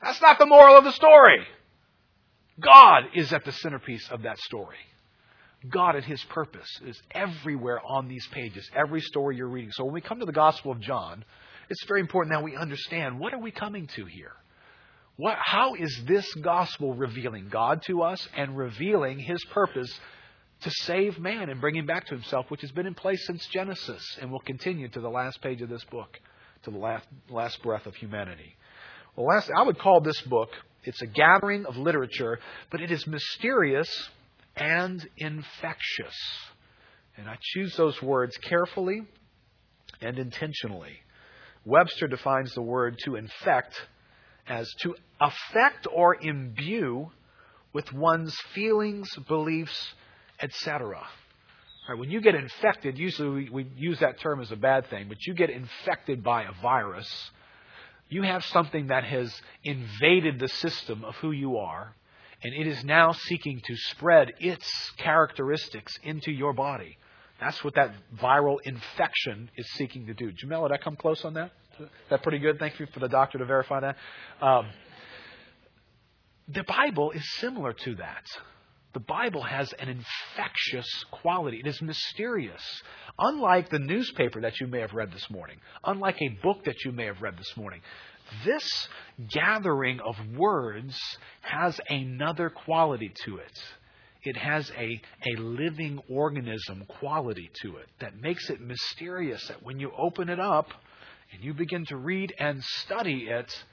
[0.00, 1.44] That's not the moral of the story.
[2.60, 4.76] God is at the centerpiece of that story.
[5.68, 9.70] God and His purpose is everywhere on these pages, every story you're reading.
[9.72, 11.24] So when we come to the Gospel of John,
[11.70, 14.32] it's very important that we understand what are we coming to here?
[15.16, 19.92] What, how is this gospel revealing God to us and revealing His purpose
[20.62, 23.46] to save man and bring him back to himself, which has been in place since
[23.48, 26.18] Genesis and will continue to the last page of this book,
[26.62, 28.56] to the last, last breath of humanity.
[29.16, 30.50] Well, last, I would call this book,
[30.84, 32.38] it's a gathering of literature,
[32.70, 33.88] but it is mysterious
[34.56, 36.16] and infectious.
[37.16, 39.02] And I choose those words carefully
[40.00, 40.98] and intentionally.
[41.64, 43.74] Webster defines the word to infect
[44.46, 47.10] as to affect or imbue
[47.72, 49.94] with one's feelings, beliefs,
[50.40, 51.00] etc.
[51.88, 55.08] Right, when you get infected, usually we, we use that term as a bad thing,
[55.08, 57.08] but you get infected by a virus,
[58.08, 59.32] you have something that has
[59.64, 61.94] invaded the system of who you are,
[62.42, 66.98] and it is now seeking to spread its characteristics into your body.
[67.40, 70.30] That's what that viral infection is seeking to do.
[70.32, 71.50] Jamel, did I come close on that?
[71.80, 72.58] Is that pretty good?
[72.58, 73.96] Thank you for the doctor to verify that.
[74.40, 74.66] Um,
[76.48, 78.24] the Bible is similar to that.
[78.92, 81.60] The Bible has an infectious quality.
[81.64, 82.62] It is mysterious.
[83.18, 86.92] Unlike the newspaper that you may have read this morning, unlike a book that you
[86.92, 87.80] may have read this morning,
[88.44, 88.88] this
[89.30, 90.98] gathering of words
[91.42, 93.62] has another quality to it.
[94.24, 99.46] It has a, a living organism quality to it that makes it mysterious.
[99.48, 100.68] That when you open it up
[101.32, 103.64] and you begin to read and study it,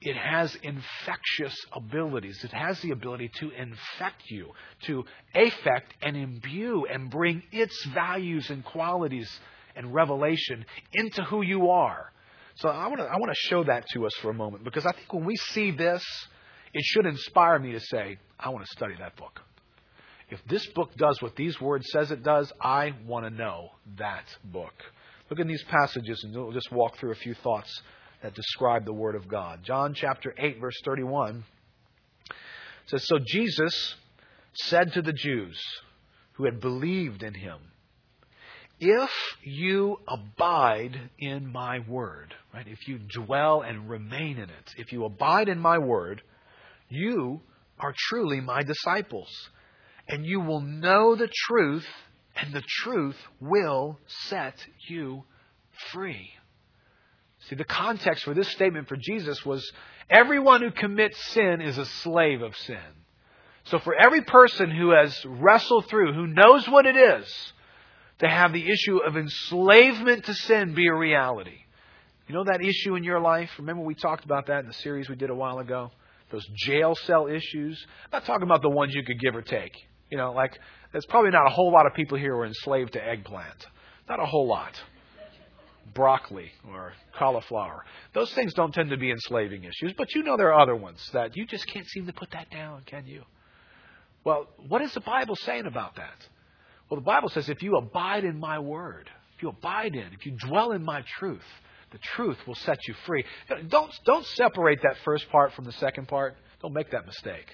[0.00, 2.42] it has infectious abilities.
[2.44, 4.52] It has the ability to infect you,
[4.84, 9.30] to affect and imbue and bring its values and qualities
[9.76, 12.12] and revelation into who you are.
[12.60, 14.84] So I want to I want to show that to us for a moment because
[14.84, 16.04] I think when we see this,
[16.74, 19.40] it should inspire me to say, I want to study that book.
[20.28, 24.24] If this book does what these words says it does, I want to know that
[24.44, 24.74] book.
[25.30, 27.82] Look in these passages and we'll just walk through a few thoughts
[28.22, 29.60] that describe the Word of God.
[29.64, 31.44] John chapter 8, verse 31
[32.86, 33.96] says, So Jesus
[34.52, 35.60] said to the Jews
[36.32, 37.58] who had believed in him,
[38.80, 39.10] If
[39.42, 42.66] you abide in my word, right?
[42.66, 46.22] If you dwell and remain in it, if you abide in my word,
[46.88, 47.42] you
[47.78, 49.28] are truly my disciples.
[50.08, 51.86] And you will know the truth,
[52.34, 54.54] and the truth will set
[54.88, 55.24] you
[55.92, 56.30] free.
[57.48, 59.70] See, the context for this statement for Jesus was
[60.08, 62.78] everyone who commits sin is a slave of sin.
[63.64, 67.52] So for every person who has wrestled through, who knows what it is
[68.20, 71.58] to have the issue of enslavement to sin be a reality.
[72.28, 73.50] You know that issue in your life?
[73.58, 75.90] Remember we talked about that in the series we did a while ago?
[76.30, 77.84] Those jail cell issues.
[78.04, 79.72] I'm not talking about the ones you could give or take.
[80.10, 80.58] You know, like
[80.92, 83.66] there's probably not a whole lot of people here who are enslaved to eggplant.
[84.08, 84.80] Not a whole lot
[85.94, 87.84] broccoli or cauliflower.
[88.14, 91.00] Those things don't tend to be enslaving issues, but you know there are other ones
[91.12, 93.24] that you just can't seem to put that down, can you?
[94.24, 96.28] Well, what is the Bible saying about that?
[96.90, 100.26] Well, the Bible says if you abide in my word, if you abide in, if
[100.26, 101.44] you dwell in my truth,
[101.92, 103.24] the truth will set you free.
[103.68, 106.36] Don't, don't separate that first part from the second part.
[106.60, 107.46] Don't make that mistake.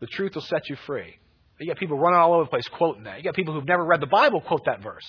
[0.00, 1.16] The truth will set you free.
[1.60, 3.18] You got people running all over the place quoting that.
[3.18, 5.06] You got people who've never read the Bible quote that verse.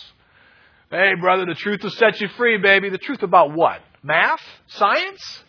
[0.91, 2.89] Hey, brother, the truth will set you free, baby.
[2.89, 3.81] The truth about what?
[4.03, 4.41] Math?
[4.67, 5.43] Science?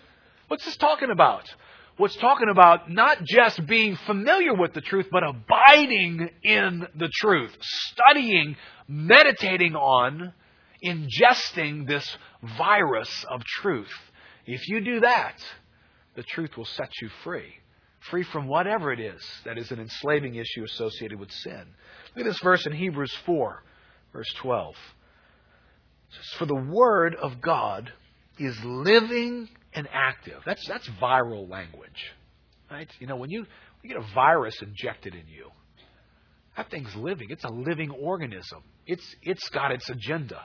[0.48, 1.52] What's this talking about?
[1.96, 7.57] What's talking about not just being familiar with the truth, but abiding in the truth,
[7.61, 8.57] studying,
[8.88, 10.33] meditating on,
[10.85, 12.16] ingesting this
[12.59, 13.92] virus of truth.
[14.44, 15.37] If you do that,
[16.16, 17.54] the truth will set you free.
[18.11, 21.64] Free from whatever it is that is an enslaving issue associated with sin.
[22.16, 23.62] Look at this verse in Hebrews 4,
[24.12, 24.74] verse 12
[26.14, 27.92] says, For the Word of God
[28.38, 30.40] is living and active.
[30.46, 32.12] That's, that's viral language.
[32.70, 32.88] Right?
[32.98, 33.48] You know, when you, when
[33.82, 35.50] you get a virus injected in you,
[36.56, 37.28] that thing's living.
[37.30, 38.62] It's a living organism.
[38.87, 40.40] It's, it's got its agenda.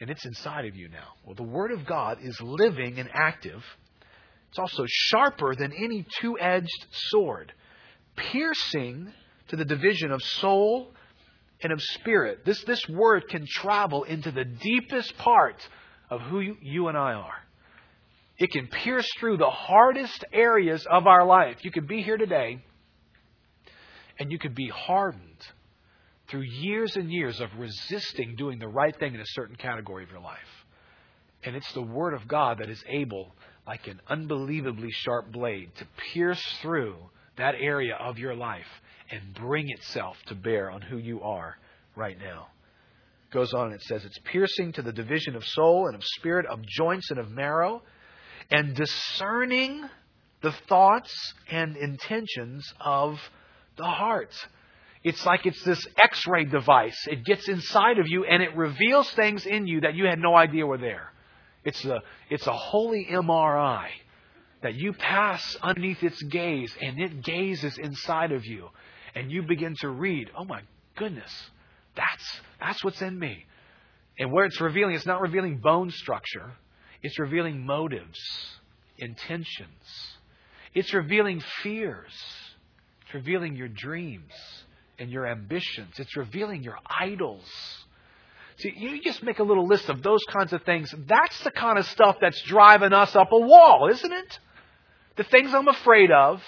[0.00, 1.08] And it's inside of you now.
[1.24, 3.62] Well, the Word of God is living and active.
[4.50, 7.52] It's also sharper than any two edged sword,
[8.16, 9.12] piercing
[9.48, 10.94] to the division of soul
[11.62, 12.44] and of spirit.
[12.44, 15.60] This, this word can travel into the deepest part
[16.10, 17.47] of who you, you and I are.
[18.38, 21.64] It can pierce through the hardest areas of our life.
[21.64, 22.62] You could be here today
[24.18, 25.46] and you could be hardened
[26.28, 30.10] through years and years of resisting doing the right thing in a certain category of
[30.10, 30.38] your life.
[31.44, 33.34] And it's the Word of God that is able,
[33.66, 36.96] like an unbelievably sharp blade, to pierce through
[37.36, 38.66] that area of your life
[39.10, 41.56] and bring itself to bear on who you are
[41.96, 42.48] right now.
[43.28, 46.04] It goes on and it says, It's piercing to the division of soul and of
[46.04, 47.82] spirit, of joints and of marrow,
[48.50, 49.88] and discerning
[50.40, 53.18] the thoughts and intentions of
[53.76, 54.34] the heart.
[55.04, 56.98] It's like it's this x ray device.
[57.06, 60.36] It gets inside of you and it reveals things in you that you had no
[60.36, 61.12] idea were there.
[61.64, 63.88] It's a, it's a holy MRI
[64.62, 68.68] that you pass underneath its gaze and it gazes inside of you.
[69.14, 70.62] And you begin to read, oh my
[70.96, 71.32] goodness,
[71.96, 73.44] that's, that's what's in me.
[74.18, 76.52] And where it's revealing, it's not revealing bone structure,
[77.02, 78.18] it's revealing motives,
[78.98, 80.16] intentions.
[80.74, 82.12] It's revealing fears.
[83.02, 84.32] It's revealing your dreams
[84.98, 85.94] and your ambitions.
[85.98, 87.48] It's revealing your idols.
[88.58, 90.92] See, you just make a little list of those kinds of things.
[91.06, 94.38] That's the kind of stuff that's driving us up a wall, isn't it?
[95.16, 96.42] The things I'm afraid of,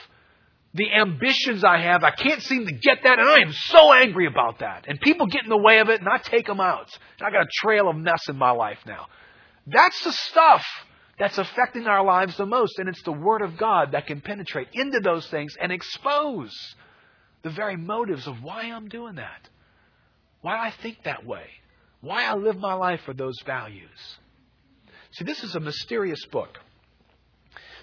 [0.75, 4.27] the ambitions I have, I can't seem to get that, and I am so angry
[4.27, 4.87] about that.
[4.89, 6.89] And people get in the way of it, and I take them out.
[7.19, 9.07] And I got a trail of mess in my life now.
[9.67, 10.65] That's the stuff
[11.19, 14.69] that's affecting our lives the most, and it's the Word of God that can penetrate
[14.73, 16.53] into those things and expose
[17.43, 19.49] the very motives of why I'm doing that,
[20.41, 21.47] why I think that way,
[22.01, 24.19] why I live my life for those values.
[25.13, 26.59] See, this is a mysterious book.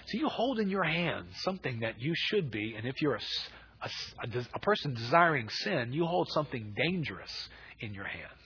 [0.06, 3.88] So you hold in your hand something that you should be, and if you're a,
[4.24, 7.48] a, a, person desiring sin, you hold something dangerous
[7.80, 8.37] in your hands.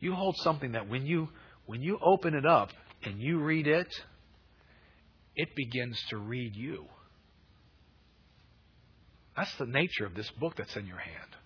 [0.00, 1.28] You hold something that when you
[1.66, 2.70] when you open it up
[3.04, 3.88] and you read it,
[5.36, 6.86] it begins to read you.
[9.36, 11.36] That's the nature of this book that's in your hand.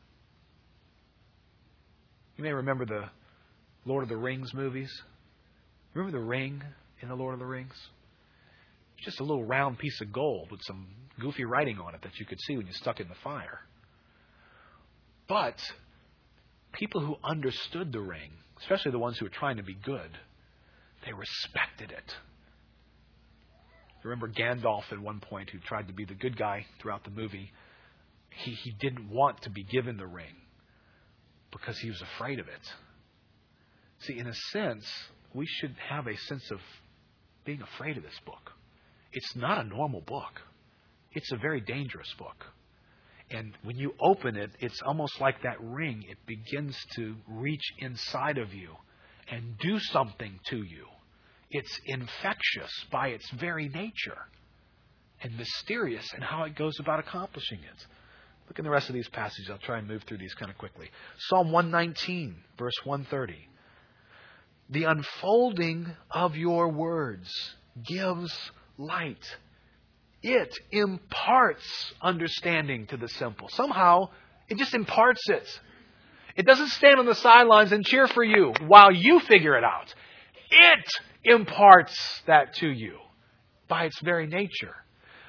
[2.37, 3.05] You may remember the
[3.85, 4.91] Lord of the Rings movies.
[5.93, 6.63] Remember the ring
[7.01, 7.75] in the Lord of the Rings?
[8.97, 10.87] It's just a little round piece of gold with some
[11.21, 13.61] goofy writing on it that you could see when you stuck it in the fire.
[15.29, 15.57] But
[16.73, 20.11] people who understood the ring, especially the ones who were trying to be good,
[21.05, 22.15] they respected it.
[24.03, 27.53] Remember Gandalf at one point, who tried to be the good guy throughout the movie,
[28.31, 30.35] he, he didn't want to be given the ring
[31.53, 32.73] because he was afraid of it.
[34.01, 34.85] See, in a sense,
[35.35, 36.59] we should have a sense of
[37.45, 38.53] being afraid of this book.
[39.13, 40.41] It's not a normal book,
[41.13, 42.47] it's a very dangerous book.
[43.33, 46.05] And when you open it, it's almost like that ring.
[46.09, 48.77] It begins to reach inside of you
[49.29, 50.87] and do something to you.
[51.51, 54.19] It's infectious by its very nature
[55.23, 57.87] and mysterious in how it goes about accomplishing it.
[58.49, 59.49] Look in the rest of these passages.
[59.51, 60.91] I'll try and move through these kind of quickly.
[61.19, 63.49] Psalm 119, verse 130.
[64.71, 67.31] The unfolding of your words
[67.87, 68.37] gives
[68.79, 69.25] light.
[70.23, 73.49] It imparts understanding to the simple.
[73.49, 74.11] Somehow,
[74.49, 75.61] it just imparts it.
[76.37, 79.93] It doesn't stand on the sidelines and cheer for you while you figure it out.
[80.51, 80.89] It
[81.25, 82.99] imparts that to you
[83.69, 84.77] by its very nature.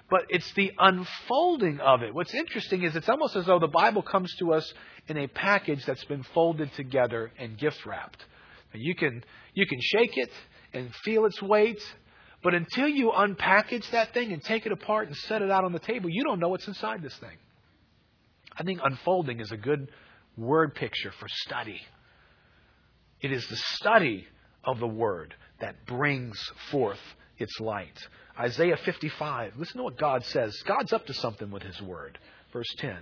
[0.09, 2.13] But it's the unfolding of it.
[2.13, 4.71] What's interesting is it's almost as though the Bible comes to us
[5.07, 8.23] in a package that's been folded together and gift wrapped.
[8.73, 9.23] You can,
[9.53, 10.31] you can shake it
[10.73, 11.81] and feel its weight,
[12.43, 15.71] but until you unpackage that thing and take it apart and set it out on
[15.71, 17.37] the table, you don't know what's inside this thing.
[18.57, 19.89] I think unfolding is a good
[20.37, 21.81] word picture for study.
[23.21, 24.27] It is the study
[24.63, 26.37] of the Word that brings
[26.69, 26.99] forth
[27.37, 27.97] its light.
[28.37, 30.55] Isaiah 55, listen to what God says.
[30.65, 32.19] God's up to something with His Word.
[32.51, 32.91] Verse 10.
[32.91, 32.99] It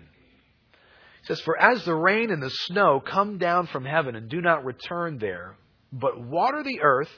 [1.23, 4.63] says, For as the rain and the snow come down from heaven and do not
[4.63, 5.55] return there,
[5.91, 7.09] but water the earth,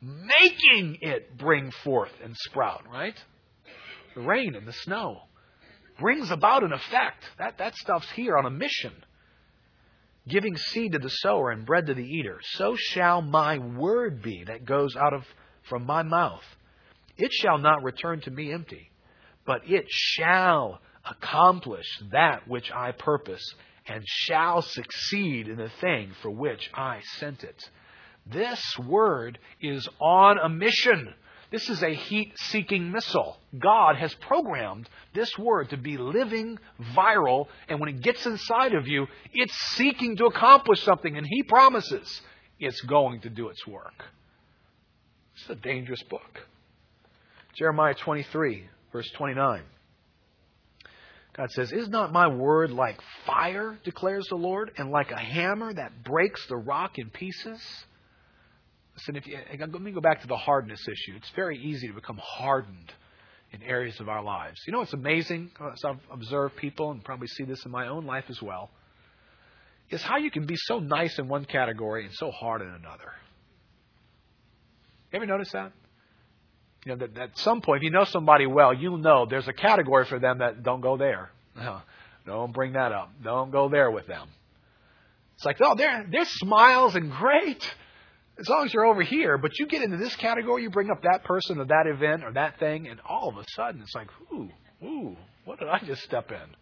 [0.00, 3.16] making it bring forth and sprout, right?
[4.14, 5.22] The rain and the snow
[5.98, 7.24] brings about an effect.
[7.38, 8.92] That, that stuff's here on a mission
[10.28, 14.44] giving seed to the sower and bread to the eater, so shall my word be
[14.44, 15.24] that goes out of
[15.68, 16.44] from my mouth.
[17.16, 18.90] It shall not return to me empty,
[19.44, 23.54] but it shall accomplish that which I purpose,
[23.86, 27.70] and shall succeed in the thing for which I sent it.
[28.30, 31.14] This word is on a mission.
[31.50, 33.38] This is a heat seeking missile.
[33.56, 36.58] God has programmed this word to be living,
[36.94, 41.44] viral, and when it gets inside of you, it's seeking to accomplish something, and He
[41.44, 42.20] promises
[42.58, 44.04] it's going to do its work.
[45.36, 46.46] It's a dangerous book.
[47.56, 49.62] Jeremiah 23, verse 29.
[51.36, 55.72] God says, Is not my word like fire, declares the Lord, and like a hammer
[55.72, 57.60] that breaks the rock in pieces?
[58.96, 61.16] Listen, if you, let me go back to the hardness issue.
[61.16, 62.92] It's very easy to become hardened
[63.52, 64.58] in areas of our lives.
[64.66, 68.06] You know what's amazing, as I've observed people, and probably see this in my own
[68.06, 68.70] life as well,
[69.90, 73.12] is how you can be so nice in one category and so hard in another.
[75.12, 75.72] You ever notice that?
[76.84, 79.52] You know, that at some point, if you know somebody well, you'll know there's a
[79.52, 81.30] category for them that don't go there.
[82.26, 83.12] Don't bring that up.
[83.22, 84.28] Don't go there with them.
[85.36, 87.64] It's like, oh, there's smiles and great.
[88.38, 91.02] As long as you're over here, but you get into this category, you bring up
[91.02, 94.08] that person or that event or that thing, and all of a sudden it's like,
[94.32, 94.50] ooh,
[94.84, 96.56] ooh, what did I just step in?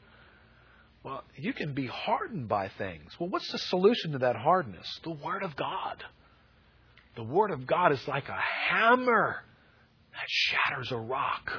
[1.02, 3.12] Well, you can be hardened by things.
[3.18, 4.86] Well, what's the solution to that hardness?
[5.02, 6.02] The Word of God.
[7.16, 9.36] The Word of God is like a hammer
[10.12, 11.50] that shatters a rock.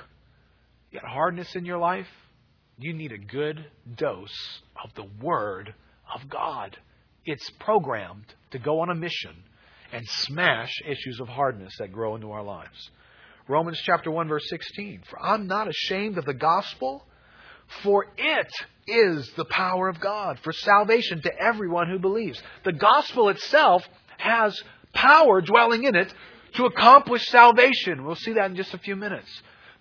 [0.92, 2.08] You got hardness in your life?
[2.80, 5.76] You need a good dose of the Word
[6.14, 6.78] of God.
[7.26, 9.36] It's programmed to go on a mission
[9.96, 12.92] and smash issues of hardness that grow into our lives.
[13.48, 15.04] Romans chapter 1 verse 16.
[15.10, 17.06] For I'm not ashamed of the gospel
[17.82, 18.52] for it
[18.88, 22.42] is the power of God for salvation to everyone who believes.
[22.64, 23.88] The gospel itself
[24.18, 24.62] has
[24.94, 26.14] power dwelling in it
[26.56, 28.06] to accomplish salvation.
[28.06, 29.30] We'll see that in just a few minutes.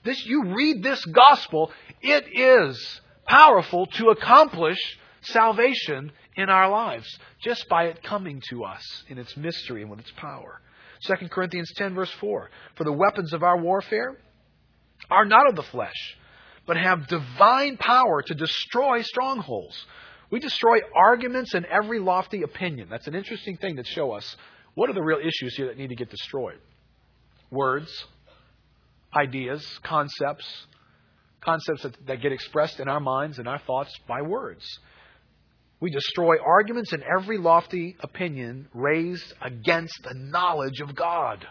[0.05, 4.79] This, you read this gospel, it is powerful to accomplish
[5.23, 7.07] salvation in our lives
[7.43, 10.61] just by it coming to us in its mystery and with its power.
[11.07, 12.51] 2 Corinthians 10 verse 4.
[12.77, 14.17] For the weapons of our warfare
[15.11, 16.17] are not of the flesh
[16.67, 19.77] but have divine power to destroy strongholds.
[20.31, 22.89] We destroy arguments and every lofty opinion.
[22.91, 24.37] That's an interesting thing to show us
[24.75, 26.59] what are the real issues here that need to get destroyed.
[27.51, 27.93] Words,
[29.15, 30.47] ideas, concepts,
[31.41, 34.65] concepts that, that get expressed in our minds and our thoughts by words.
[35.81, 41.45] We destroy arguments and every lofty opinion raised against the knowledge of God.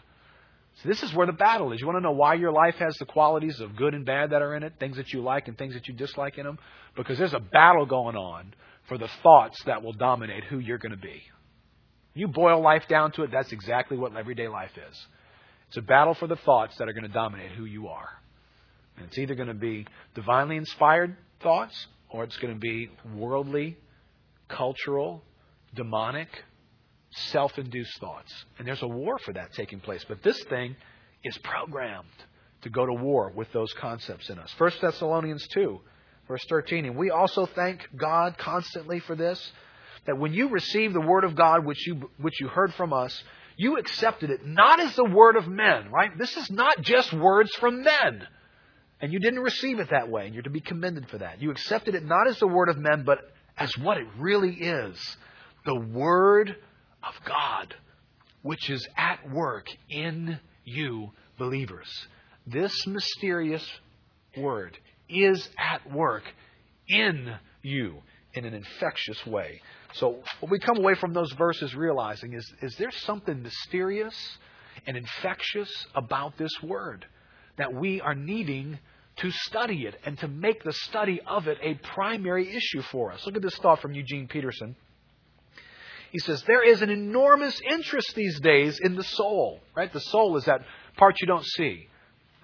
[0.81, 1.79] So this is where the battle is.
[1.79, 4.41] You want to know why your life has the qualities of good and bad that
[4.41, 6.57] are in it, things that you like and things that you dislike in them?
[6.95, 8.53] Because there's a battle going on
[8.87, 11.21] for the thoughts that will dominate who you're going to be.
[12.15, 15.07] You boil life down to it, that's exactly what everyday life is.
[15.67, 18.09] It's a battle for the thoughts that are going to dominate who you are.
[18.97, 23.77] And it's either going to be divinely inspired thoughts or it's going to be worldly,
[24.47, 25.23] cultural,
[25.73, 26.29] demonic,
[27.11, 28.33] self induced thoughts.
[28.57, 30.03] And there's a war for that taking place.
[30.07, 30.75] But this thing
[31.23, 32.07] is programmed
[32.63, 34.53] to go to war with those concepts in us.
[34.57, 35.79] 1 Thessalonians 2,
[36.27, 36.85] verse 13.
[36.85, 39.51] And we also thank God constantly for this,
[40.05, 43.23] that when you received the word of God which you, which you heard from us,
[43.55, 46.17] you accepted it not as the word of men, right?
[46.17, 48.27] This is not just words from men.
[48.99, 51.41] And you didn't receive it that way, and you're to be commended for that.
[51.41, 53.19] You accepted it not as the word of men, but
[53.57, 55.17] as what it really is
[55.65, 56.55] the word
[57.03, 57.73] of God,
[58.41, 61.89] which is at work in you, believers.
[62.45, 63.65] This mysterious
[64.37, 64.77] word
[65.07, 66.23] is at work
[66.87, 68.01] in you
[68.33, 69.61] in an infectious way.
[69.93, 74.15] So, what we come away from those verses realizing is is there something mysterious
[74.87, 77.05] and infectious about this word
[77.57, 78.79] that we are needing
[79.17, 83.25] to study it and to make the study of it a primary issue for us?
[83.25, 84.75] Look at this thought from Eugene Peterson.
[86.11, 89.91] He says, there is an enormous interest these days in the soul, right?
[89.91, 90.61] The soul is that
[90.95, 91.87] part you don't see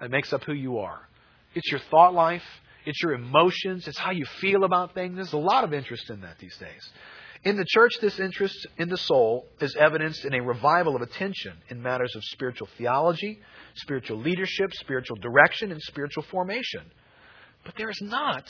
[0.00, 1.08] that makes up who you are.
[1.54, 2.42] It's your thought life,
[2.84, 5.16] it's your emotions, it's how you feel about things.
[5.16, 6.90] There's a lot of interest in that these days.
[7.42, 11.54] In the church, this interest in the soul is evidenced in a revival of attention
[11.70, 13.40] in matters of spiritual theology,
[13.76, 16.82] spiritual leadership, spiritual direction, and spiritual formation.
[17.64, 18.44] But there is not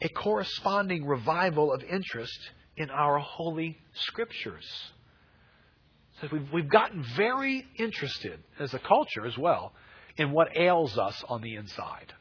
[0.00, 2.38] a corresponding revival of interest
[2.78, 4.66] in our holy scriptures.
[6.20, 9.74] So we've, we've gotten very interested as a culture as well
[10.16, 12.14] in what ails us on the inside.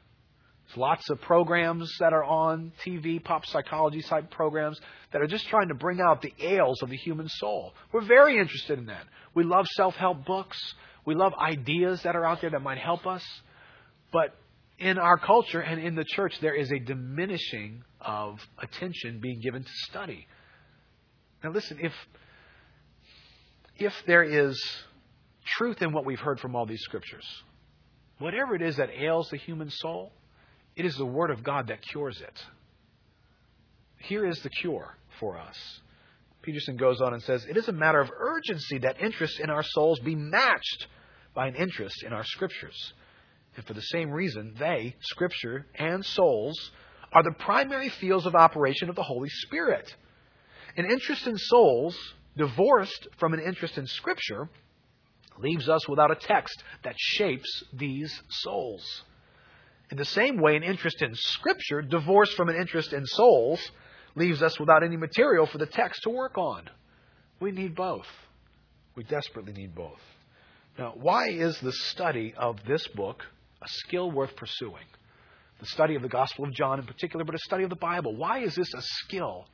[0.70, 4.80] There's lots of programs that are on TV, pop psychology type programs
[5.11, 7.74] that are just trying to bring out the ails of the human soul.
[7.91, 9.05] We're very interested in that.
[9.34, 10.57] We love self help books.
[11.05, 13.24] We love ideas that are out there that might help us.
[14.11, 14.36] But
[14.78, 19.63] in our culture and in the church, there is a diminishing of attention being given
[19.63, 20.28] to study.
[21.43, 21.93] Now, listen, if,
[23.78, 24.61] if there is
[25.45, 27.26] truth in what we've heard from all these scriptures,
[28.20, 30.11] whatever it is that ails the human soul,
[30.80, 32.46] it is the Word of God that cures it.
[33.98, 35.58] Here is the cure for us.
[36.42, 39.62] Peterson goes on and says, It is a matter of urgency that interest in our
[39.62, 40.88] souls be matched
[41.36, 42.94] by an interest in our scriptures.
[43.58, 46.72] And for the same reason, they, Scripture and souls,
[47.12, 49.94] are the primary fields of operation of the Holy Spirit.
[50.78, 51.98] An interest in souls,
[52.38, 54.50] divorced from an interest in Scripture,
[55.40, 59.04] leaves us without a text that shapes these souls.
[59.92, 63.60] In the same way, an interest in Scripture, divorced from an interest in souls,
[64.16, 66.70] leaves us without any material for the text to work on.
[67.40, 68.08] We need both.
[68.96, 70.00] We desperately need both.
[70.78, 73.24] Now, why is the study of this book
[73.62, 74.86] a skill worth pursuing?
[75.60, 78.16] the study of the Gospel of John in particular, but a study of the Bible.
[78.16, 79.46] Why is this a skill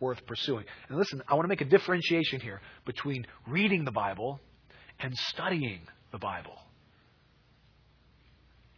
[0.00, 0.64] worth pursuing?
[0.88, 4.40] And listen, I want to make a differentiation here between reading the Bible
[5.00, 5.80] and studying
[6.12, 6.58] the Bible.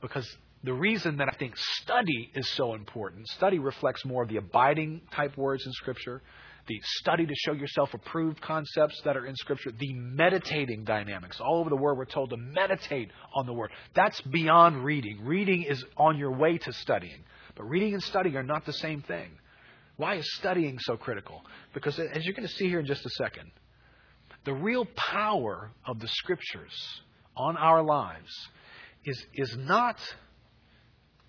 [0.00, 0.28] Because
[0.62, 5.00] the reason that I think study is so important, study reflects more of the abiding
[5.12, 6.20] type words in Scripture,
[6.66, 11.40] the study to show yourself approved concepts that are in Scripture, the meditating dynamics.
[11.40, 13.70] All over the Word, we're told to meditate on the Word.
[13.94, 15.24] That's beyond reading.
[15.24, 17.24] Reading is on your way to studying.
[17.56, 19.30] But reading and studying are not the same thing.
[19.96, 21.42] Why is studying so critical?
[21.72, 23.50] Because as you're going to see here in just a second,
[24.44, 26.74] the real power of the Scriptures
[27.36, 28.30] on our lives
[29.04, 29.96] is, is not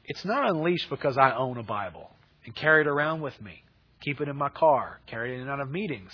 [0.05, 2.09] it's not unleashed because I own a Bible
[2.45, 3.63] and carry it around with me,
[4.01, 6.11] keep it in my car, carry it in and out of meetings,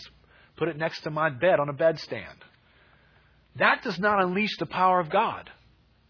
[0.57, 2.35] put it next to my bed on a bedstand.
[3.55, 5.49] That does not unleash the power of God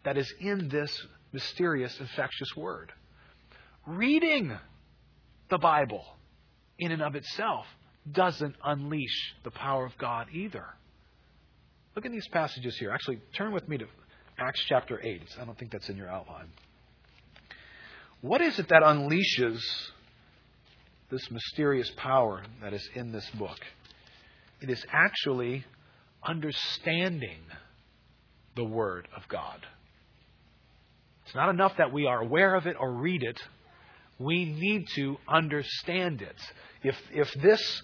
[0.04, 2.92] that is in this mysterious, infectious word.
[3.86, 4.58] Reading
[5.50, 6.04] the Bible
[6.80, 7.66] in and of itself
[8.12, 10.66] doesn't unleash the power of God either.
[11.96, 12.92] Look at these passages here.
[12.92, 13.86] Actually, turn with me to
[14.38, 15.22] Acts chapter 8.
[15.42, 16.48] I don't think that's in your outline.
[18.22, 19.62] What is it that unleashes
[21.10, 23.60] this mysterious power that is in this book?
[24.60, 25.66] It is actually
[26.24, 27.42] understanding
[28.56, 29.66] the Word of God.
[31.26, 33.40] It's not enough that we are aware of it or read it.
[34.18, 36.36] We need to understand it.
[36.84, 37.84] If, if this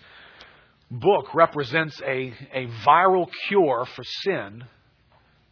[0.90, 4.64] book represents a, a viral cure for sin,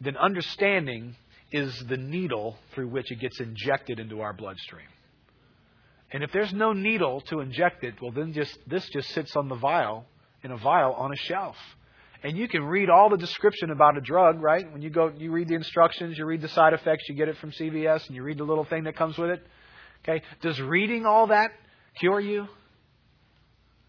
[0.00, 1.14] then understanding
[1.52, 4.86] is the needle through which it gets injected into our bloodstream.
[6.12, 9.48] And if there's no needle to inject it, well, then just this just sits on
[9.48, 10.04] the vial
[10.42, 11.56] in a vial on a shelf.
[12.22, 14.70] And you can read all the description about a drug, right?
[14.70, 17.36] When you go, you read the instructions, you read the side effects, you get it
[17.38, 19.46] from CVS, and you read the little thing that comes with it.
[20.04, 21.50] Okay, does reading all that
[21.98, 22.46] cure you?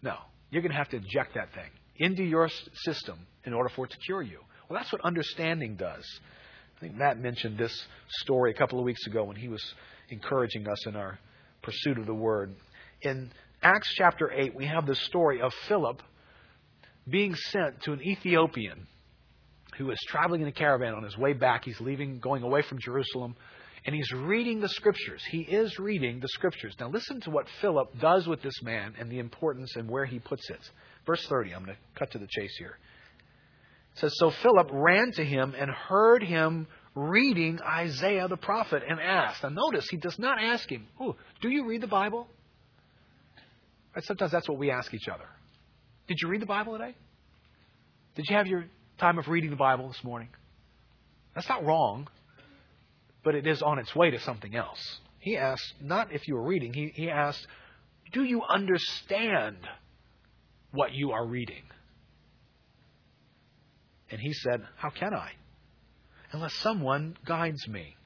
[0.02, 0.16] No,
[0.50, 2.48] you're going to have to inject that thing into your
[2.84, 4.38] system in order for it to cure you.
[4.68, 6.04] Well, that's what understanding does.
[6.76, 9.62] I think Matt mentioned this story a couple of weeks ago when he was
[10.10, 11.18] encouraging us in our
[11.62, 12.54] pursuit of the word.
[13.02, 13.30] In
[13.62, 16.02] Acts chapter 8, we have the story of Philip
[17.08, 18.86] being sent to an Ethiopian
[19.78, 21.64] who is traveling in a caravan on his way back.
[21.64, 23.36] He's leaving, going away from Jerusalem,
[23.86, 25.22] and he's reading the scriptures.
[25.30, 26.74] He is reading the scriptures.
[26.78, 30.18] Now, listen to what Philip does with this man and the importance and where he
[30.18, 30.60] puts it.
[31.06, 32.78] Verse 30, I'm going to cut to the chase here.
[33.94, 39.42] Says, So Philip ran to him and heard him reading Isaiah the prophet and asked.
[39.42, 40.86] Now notice, he does not ask him,
[41.40, 42.28] do you read the Bible?
[43.94, 45.26] Right, sometimes that's what we ask each other.
[46.06, 46.94] Did you read the Bible today?
[48.16, 48.64] Did you have your
[48.98, 50.28] time of reading the Bible this morning?
[51.34, 52.08] That's not wrong,
[53.24, 54.98] but it is on its way to something else.
[55.18, 57.46] He asked, not if you were reading, he, he asked,
[58.12, 59.56] do you understand
[60.70, 61.62] what you are reading?
[64.14, 65.32] And he said, How can I?
[66.30, 67.96] Unless someone guides me.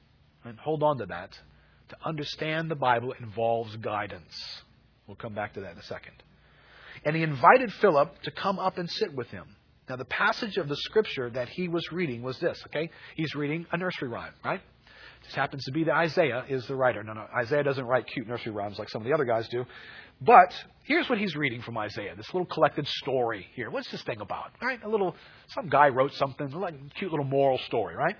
[0.43, 1.37] And hold on to that.
[1.89, 4.63] To understand the Bible involves guidance.
[5.05, 6.15] We'll come back to that in a second.
[7.05, 9.55] And he invited Philip to come up and sit with him.
[9.87, 12.89] Now, the passage of the scripture that he was reading was this, okay?
[13.15, 14.61] He's reading a nursery rhyme, right?
[15.23, 17.03] This happens to be that Isaiah is the writer.
[17.03, 19.63] No, no, Isaiah doesn't write cute nursery rhymes like some of the other guys do.
[20.21, 20.53] But
[20.83, 23.69] here's what he's reading from Isaiah, this little collected story here.
[23.69, 24.51] What's this thing about?
[24.61, 24.81] Right?
[24.83, 25.15] A little,
[25.49, 28.15] some guy wrote something, a cute little moral story, right?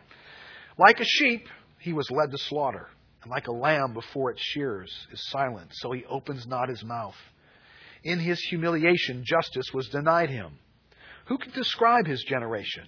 [0.78, 1.48] Like a sheep,
[1.80, 2.88] he was led to slaughter,
[3.22, 7.18] and like a lamb before its shears is silent, so he opens not his mouth.
[8.04, 10.58] In his humiliation, justice was denied him.
[11.26, 12.86] Who can describe his generation?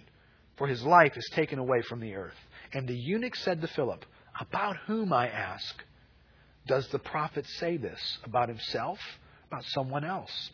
[0.55, 2.37] For his life is taken away from the earth.
[2.73, 4.05] And the eunuch said to Philip,
[4.39, 5.83] About whom, I ask?
[6.67, 8.99] Does the prophet say this about himself,
[9.47, 10.51] about someone else?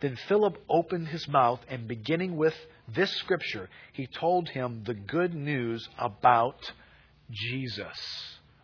[0.00, 2.54] Then Philip opened his mouth, and beginning with
[2.88, 6.72] this scripture, he told him the good news about
[7.30, 7.98] Jesus.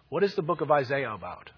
[0.09, 1.51] What is the book of Isaiah about?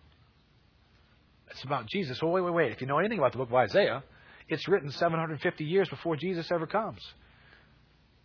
[1.51, 2.23] It's about Jesus.
[2.23, 2.73] Well, wait, wait, wait.
[2.73, 4.05] If you know anything about the book of Isaiah,
[4.49, 7.01] it's written 750 years before Jesus ever comes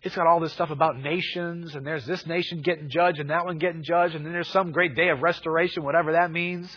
[0.05, 3.43] it's got all this stuff about nations, and there's this nation getting judged and that
[3.43, 6.69] one getting judged, and then there's some great day of restoration, whatever that means.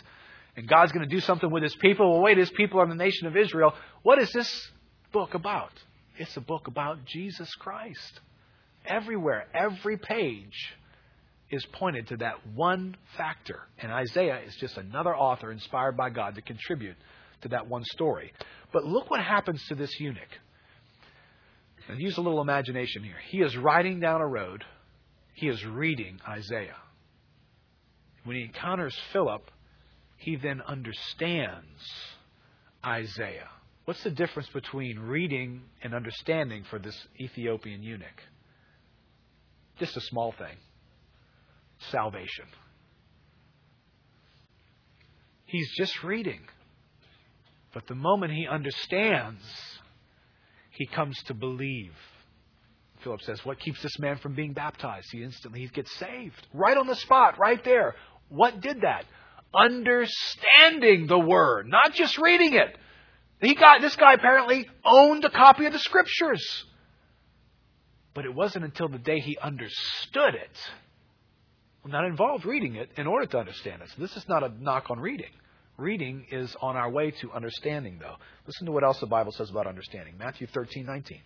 [0.57, 2.11] And God's going to do something with his people.
[2.11, 3.75] Well, wait, his people are the nation of Israel.
[4.01, 4.71] What is this
[5.11, 5.71] book about?
[6.17, 8.19] It's a book about Jesus Christ.
[8.83, 10.75] Everywhere, every page
[11.51, 13.59] is pointed to that one factor.
[13.77, 16.97] And Isaiah is just another author inspired by God to contribute
[17.41, 18.33] to that one story.
[18.73, 20.39] But look what happens to this eunuch.
[21.89, 23.17] And use a little imagination here.
[23.29, 24.63] He is riding down a road.
[25.33, 26.77] He is reading Isaiah.
[28.23, 29.49] When he encounters Philip,
[30.17, 31.81] he then understands
[32.85, 33.49] Isaiah.
[33.85, 38.21] What's the difference between reading and understanding for this Ethiopian eunuch?
[39.79, 40.57] Just a small thing
[41.91, 42.45] salvation.
[45.45, 46.41] He's just reading.
[47.73, 49.41] But the moment he understands,
[50.79, 51.91] he comes to believe.
[53.03, 55.09] Philip says, What keeps this man from being baptized?
[55.11, 56.47] He instantly he gets saved.
[56.53, 57.95] Right on the spot, right there.
[58.29, 59.03] What did that?
[59.53, 62.77] Understanding the word, not just reading it.
[63.41, 66.65] He got this guy apparently owned a copy of the scriptures.
[68.13, 70.57] But it wasn't until the day he understood it.
[71.83, 73.89] Well, that involved reading it in order to understand it.
[73.89, 75.31] So this is not a knock on reading.
[75.79, 78.15] Reading is on our way to understanding, though.
[78.45, 80.15] Listen to what else the Bible says about understanding.
[80.17, 81.21] Matthew 13, 19.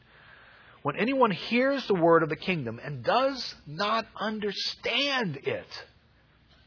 [0.83, 5.85] When anyone hears the word of the kingdom and does not understand it,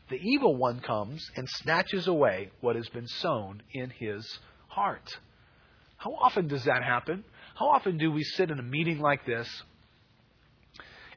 [0.09, 5.18] the evil one comes and snatches away what has been sown in his heart.
[5.97, 7.22] How often does that happen?
[7.55, 9.49] How often do we sit in a meeting like this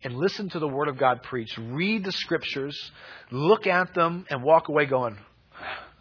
[0.03, 2.91] and listen to the Word of God preached, read the Scriptures,
[3.31, 5.17] look at them, and walk away going,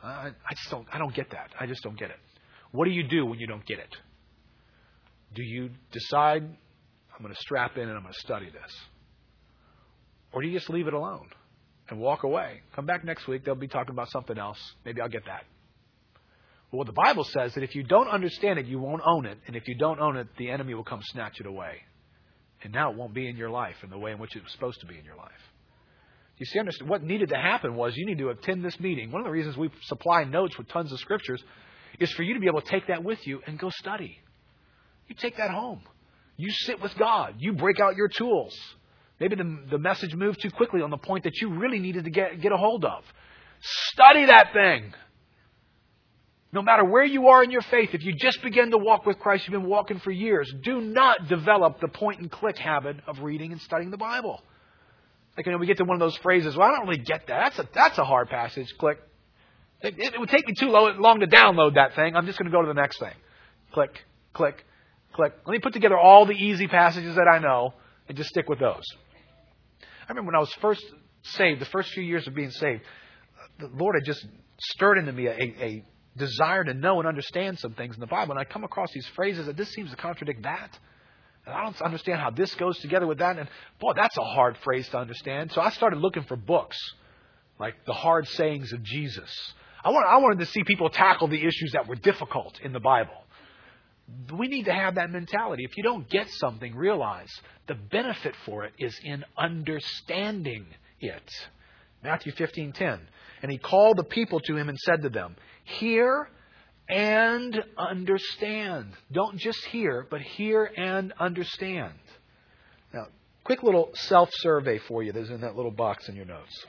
[0.03, 1.51] I, I just don't, I don't get that.
[1.59, 2.18] I just don't get it.
[2.72, 3.96] What do you do when you don't get it?
[5.34, 8.72] Do you decide, I'm going to strap in and I'm going to study this?
[10.32, 11.28] Or do you just leave it alone
[11.88, 12.61] and walk away?
[12.74, 14.59] Come back next week, they'll be talking about something else.
[14.84, 15.44] Maybe I'll get that.
[16.70, 19.38] Well, the Bible says that if you don't understand it, you won't own it.
[19.46, 21.82] And if you don't own it, the enemy will come snatch it away.
[22.62, 24.53] And now it won't be in your life in the way in which it was
[24.53, 25.30] supposed to be in your life.
[26.39, 29.11] You see, understand what needed to happen was you need to attend this meeting.
[29.11, 31.43] One of the reasons we supply notes with tons of scriptures
[31.99, 34.18] is for you to be able to take that with you and go study.
[35.09, 35.80] You take that home.
[36.36, 37.34] You sit with God.
[37.39, 38.57] You break out your tools.
[39.18, 42.11] Maybe the, the message moved too quickly on the point that you really needed to
[42.11, 43.03] get, get a hold of.
[43.61, 44.95] Study that thing.
[46.53, 49.18] No matter where you are in your faith, if you just begin to walk with
[49.18, 53.20] Christ, you've been walking for years, do not develop the point and click habit of
[53.20, 54.41] reading and studying the Bible.
[55.39, 57.28] Like, you know, we get to one of those phrases, well, I don't really get
[57.28, 57.55] that.
[57.57, 58.66] That's a, that's a hard passage.
[58.76, 58.99] Click.
[59.80, 62.16] It, it would take me too long to download that thing.
[62.16, 63.14] I'm just going to go to the next thing.
[63.72, 64.64] Click, click,
[65.12, 65.34] click.
[65.47, 67.72] Let me put together all the easy passages that I know
[68.09, 68.82] and just stick with those.
[69.80, 70.84] I remember when I was first
[71.22, 72.82] saved, the first few years of being saved,
[73.61, 74.26] the Lord had just
[74.59, 75.84] stirred into me a, a
[76.16, 78.32] desire to know and understand some things in the Bible.
[78.32, 80.76] And I come across these phrases that this seems to contradict that.
[81.49, 83.38] I don't understand how this goes together with that.
[83.38, 85.53] And boy, that's a hard phrase to understand.
[85.53, 86.78] So I started looking for books
[87.59, 89.30] like the hard sayings of Jesus.
[89.84, 92.80] I, want, I wanted to see people tackle the issues that were difficult in the
[92.80, 93.14] Bible.
[94.36, 95.64] We need to have that mentality.
[95.64, 97.30] If you don't get something, realize
[97.66, 100.66] the benefit for it is in understanding
[101.01, 101.30] it.
[102.03, 103.01] Matthew 15:10.
[103.42, 106.28] And he called the people to him and said to them, Hear
[106.89, 108.93] and understand.
[109.12, 111.95] Don't just hear, but hear and understand.
[112.93, 113.07] Now,
[113.45, 116.66] quick little self survey for you that's in that little box in your notes.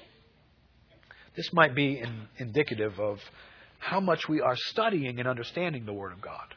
[1.36, 3.20] This might be in, indicative of
[3.78, 6.54] how much we are studying and understanding the Word of God.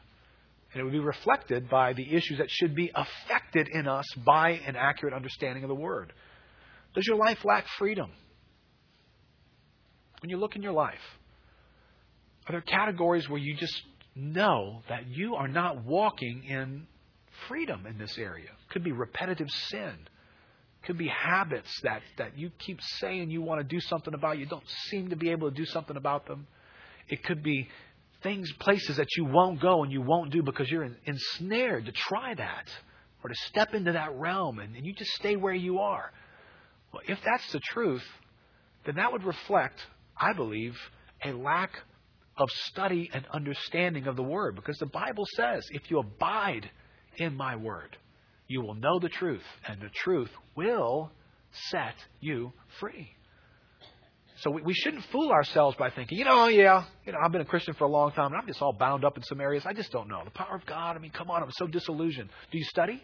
[0.73, 4.59] And it would be reflected by the issues that should be affected in us by
[4.65, 6.11] an accurate understanding of the Word.
[6.95, 8.11] Does your life lack freedom?
[10.21, 10.99] When you look in your life,
[12.47, 13.81] are there categories where you just
[14.15, 16.87] know that you are not walking in
[17.47, 18.49] freedom in this area?
[18.69, 19.93] Could be repetitive sin.
[20.85, 24.45] Could be habits that, that you keep saying you want to do something about, you
[24.45, 26.47] don't seem to be able to do something about them.
[27.07, 27.69] It could be
[28.21, 32.33] things, places that you won't go and you won't do because you're ensnared to try
[32.33, 32.69] that
[33.23, 36.11] or to step into that realm and, and you just stay where you are.
[36.91, 38.03] Well, if that's the truth,
[38.85, 39.79] then that would reflect,
[40.17, 40.77] I believe,
[41.23, 41.71] a lack
[42.37, 44.55] of study and understanding of the Word.
[44.55, 46.69] Because the Bible says, if you abide
[47.17, 47.97] in my Word,
[48.47, 51.11] you will know the truth, and the truth will
[51.69, 53.09] set you free.
[54.37, 57.41] So we, we shouldn't fool ourselves by thinking, you know, yeah, you know, I've been
[57.41, 59.63] a Christian for a long time, and I'm just all bound up in some areas.
[59.65, 60.21] I just don't know.
[60.25, 62.29] The power of God, I mean, come on, I'm so disillusioned.
[62.51, 63.01] Do you study?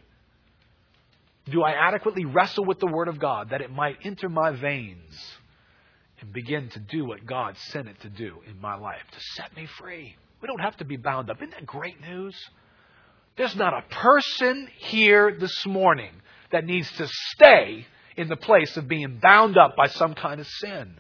[1.45, 5.38] Do I adequately wrestle with the Word of God that it might enter my veins?
[6.22, 9.55] And begin to do what God sent it to do in my life, to set
[9.55, 10.15] me free.
[10.41, 11.38] We don't have to be bound up.
[11.38, 12.36] Isn't that great news?
[13.38, 16.11] There's not a person here this morning
[16.51, 17.86] that needs to stay
[18.17, 20.95] in the place of being bound up by some kind of sin,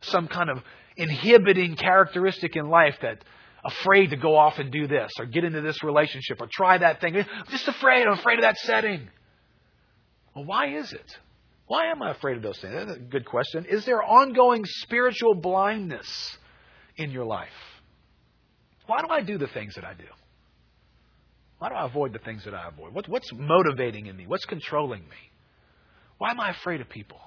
[0.00, 0.62] some kind of
[0.96, 3.22] inhibiting characteristic in life that
[3.64, 7.00] afraid to go off and do this or get into this relationship or try that
[7.00, 7.16] thing.
[7.16, 8.06] I'm just afraid.
[8.06, 9.08] I'm afraid of that setting.
[10.34, 11.18] Well, why is it?
[11.66, 12.74] Why am I afraid of those things?
[12.74, 13.64] That's a good question.
[13.68, 16.36] Is there ongoing spiritual blindness
[16.96, 17.48] in your life?
[18.86, 20.04] Why do I do the things that I do?
[21.58, 22.92] Why do I avoid the things that I avoid?
[22.92, 24.26] What, what's motivating in me?
[24.26, 25.16] What's controlling me?
[26.18, 27.18] Why am I afraid of people?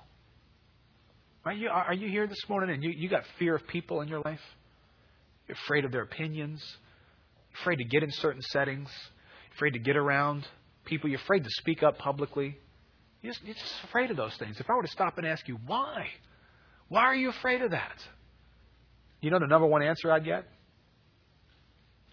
[1.44, 4.08] Are you, are you here this morning and you, you got fear of people in
[4.08, 4.42] your life?
[5.48, 6.62] You're afraid of their opinions?
[7.62, 8.90] Afraid to get in certain settings?
[9.56, 10.46] Afraid to get around
[10.86, 11.10] people?
[11.10, 12.58] You're afraid to speak up publicly?
[13.22, 14.60] You're just, you're just afraid of those things.
[14.60, 16.08] If I were to stop and ask you, why?
[16.90, 17.98] Why are you afraid of that?
[19.22, 20.46] You know the number one answer I'd get?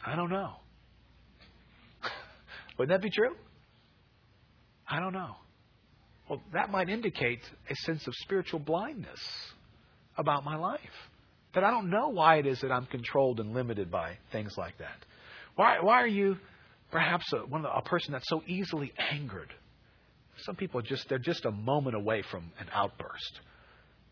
[0.05, 0.53] I don't know.
[2.79, 3.35] Wouldn't that be true?
[4.89, 5.37] I don't know.
[6.29, 9.21] Well, that might indicate a sense of spiritual blindness
[10.17, 10.81] about my life.
[11.55, 14.79] That I don't know why it is that I'm controlled and limited by things like
[14.79, 15.05] that.
[15.57, 16.37] Why, why are you
[16.91, 19.53] perhaps a, one of the, a person that's so easily angered?
[20.39, 23.41] Some people just they're just a moment away from an outburst.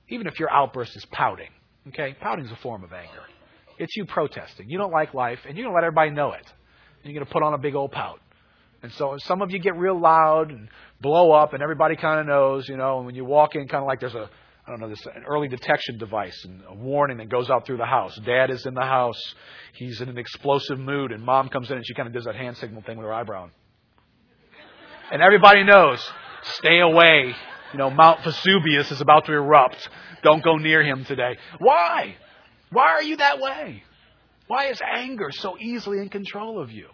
[0.09, 1.51] Even if your outburst is pouting,
[1.89, 3.23] okay, pouting is a form of anger.
[3.79, 4.69] It's you protesting.
[4.69, 6.45] You don't like life, and you're going to let everybody know it.
[7.03, 8.21] And you're going to put on a big old pout.
[8.83, 10.69] And so some of you get real loud and
[11.01, 12.99] blow up, and everybody kind of knows, you know.
[12.99, 14.29] And when you walk in, kind of like there's a,
[14.67, 17.79] I don't know, this an early detection device and a warning that goes out through
[17.79, 18.17] the house.
[18.25, 19.21] Dad is in the house.
[19.75, 22.37] He's in an explosive mood, and mom comes in and she kind of does that
[22.37, 23.45] hand signal thing with her eyebrow.
[23.45, 23.53] And
[25.21, 26.03] everybody knows,
[26.55, 27.35] stay away.
[27.73, 29.89] You know, Mount Vesuvius is about to erupt.
[30.23, 31.37] Don't go near him today.
[31.59, 32.17] Why?
[32.71, 33.83] Why are you that way?
[34.47, 36.89] Why is anger so easily in control of you?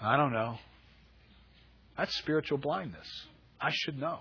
[0.00, 0.58] I don't know.
[1.96, 3.06] That's spiritual blindness.
[3.60, 4.20] I should know.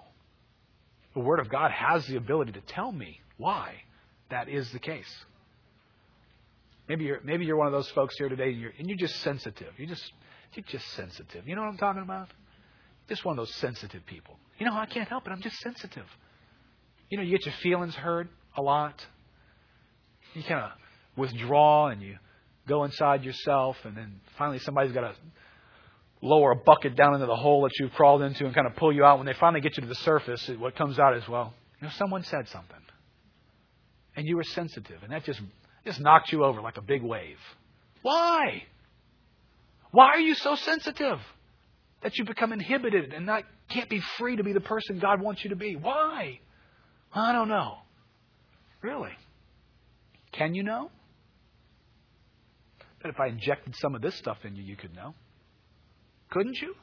[1.14, 3.74] The Word of God has the ability to tell me why
[4.30, 5.12] that is the case.
[6.88, 9.16] Maybe you're maybe you're one of those folks here today, and you're, and you're just
[9.22, 9.74] sensitive.
[9.78, 10.12] You just
[10.54, 11.48] you're just sensitive.
[11.48, 12.30] You know what I'm talking about?
[13.12, 14.40] Just one of those sensitive people.
[14.58, 15.32] You know, I can't help it.
[15.32, 16.06] I'm just sensitive.
[17.10, 19.06] You know, you get your feelings hurt a lot
[20.34, 20.72] you kind of
[21.18, 22.18] withdraw and you
[22.68, 25.16] go inside yourself, and then finally somebody's got to
[26.22, 28.94] lower a bucket down into the hole that you've crawled into and kind of pull
[28.94, 29.18] you out.
[29.18, 31.94] When they finally get you to the surface, what comes out is, well, you know,
[31.98, 32.78] someone said something,
[34.16, 35.42] and you were sensitive, and that just
[35.86, 37.40] just knocked you over like a big wave.
[38.04, 38.64] Why?
[39.92, 41.20] Why are you so sensitive
[42.04, 45.44] that you become inhibited and not can't be free to be the person God wants
[45.44, 45.76] you to be?
[45.76, 46.40] Why?
[47.14, 47.78] I don't know.
[48.82, 49.12] Really?
[50.32, 50.90] Can you know?
[53.02, 55.14] But if I injected some of this stuff in you, you could know.
[56.30, 56.76] Couldn't you?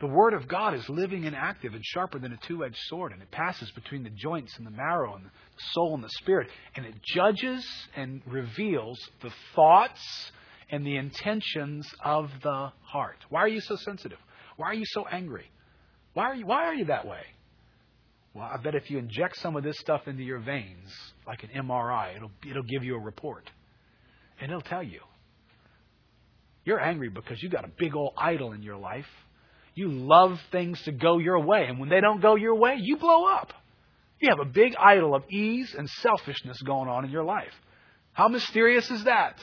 [0.00, 3.12] The Word of God is living and active and sharper than a two edged sword,
[3.12, 5.30] and it passes between the joints and the marrow and the
[5.72, 10.32] soul and the spirit, and it judges and reveals the thoughts
[10.70, 13.18] and the intentions of the heart.
[13.28, 14.18] Why are you so sensitive?
[14.56, 15.50] Why are you so angry?
[16.14, 17.22] Why are you, why are you that way?
[18.34, 20.88] Well, I bet if you inject some of this stuff into your veins,
[21.26, 23.50] like an MRI, it'll, it'll give you a report.
[24.40, 25.00] And it'll tell you.
[26.64, 29.08] You're angry because you got a big old idol in your life.
[29.74, 31.66] You love things to go your way.
[31.66, 33.52] And when they don't go your way, you blow up.
[34.20, 37.54] You have a big idol of ease and selfishness going on in your life.
[38.12, 39.38] How mysterious is that?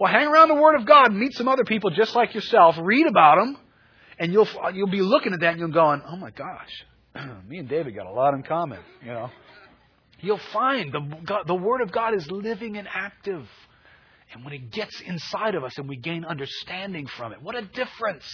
[0.00, 3.06] Well, hang around the Word of God, meet some other people just like yourself, read
[3.06, 3.58] about them,
[4.18, 6.86] and you'll, you'll be looking at that and you'll going, oh my gosh,
[7.46, 9.28] me and David got a lot in common, you know.
[10.20, 13.46] You'll find the, the Word of God is living and active.
[14.32, 17.62] And when it gets inside of us and we gain understanding from it, what a
[17.62, 18.24] difference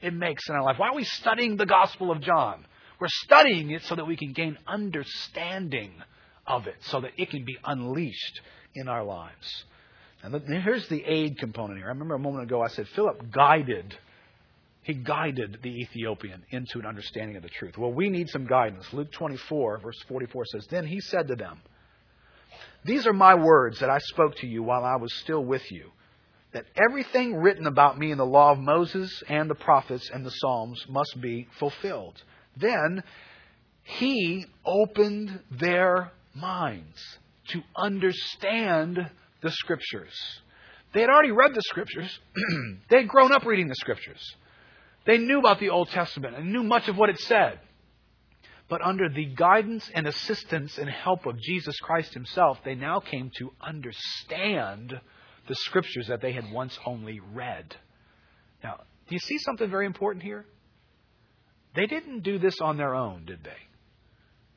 [0.00, 0.76] it makes in our life.
[0.78, 2.66] Why are we studying the Gospel of John?
[3.00, 5.92] We're studying it so that we can gain understanding
[6.48, 8.40] of it, so that it can be unleashed
[8.74, 9.64] in our lives.
[10.22, 11.86] And here's the aid component here.
[11.86, 13.96] I remember a moment ago I said Philip guided
[14.82, 17.78] he guided the Ethiopian into an understanding of the truth.
[17.78, 18.92] Well, we need some guidance.
[18.92, 21.60] Luke 24, verse 44 says, Then he said to them,
[22.84, 25.92] These are my words that I spoke to you while I was still with you,
[26.52, 30.30] that everything written about me in the law of Moses and the prophets and the
[30.30, 32.20] Psalms must be fulfilled.
[32.56, 33.04] Then
[33.84, 37.00] he opened their minds
[37.48, 39.10] to understand
[39.42, 40.14] the Scriptures.
[40.94, 42.18] They had already read the Scriptures,
[42.88, 44.36] they had grown up reading the Scriptures.
[45.04, 47.58] They knew about the Old Testament and knew much of what it said.
[48.68, 53.30] But under the guidance and assistance and help of Jesus Christ Himself, they now came
[53.38, 54.98] to understand
[55.48, 57.74] the Scriptures that they had once only read.
[58.62, 60.46] Now, do you see something very important here?
[61.74, 63.50] They didn't do this on their own, did they?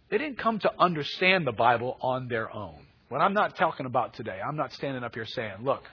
[0.10, 2.86] They didn't come to understand the Bible on their own.
[3.10, 5.84] What I'm not talking about today, I'm not standing up here saying, look,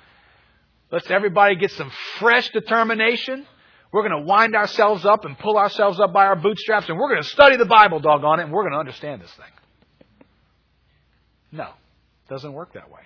[0.91, 3.47] let's everybody get some fresh determination
[3.93, 7.11] we're going to wind ourselves up and pull ourselves up by our bootstraps, and we're
[7.11, 10.27] going to study the Bible, doggone it, and we're going to understand this thing.
[11.53, 13.03] No, it Doesn't work that way.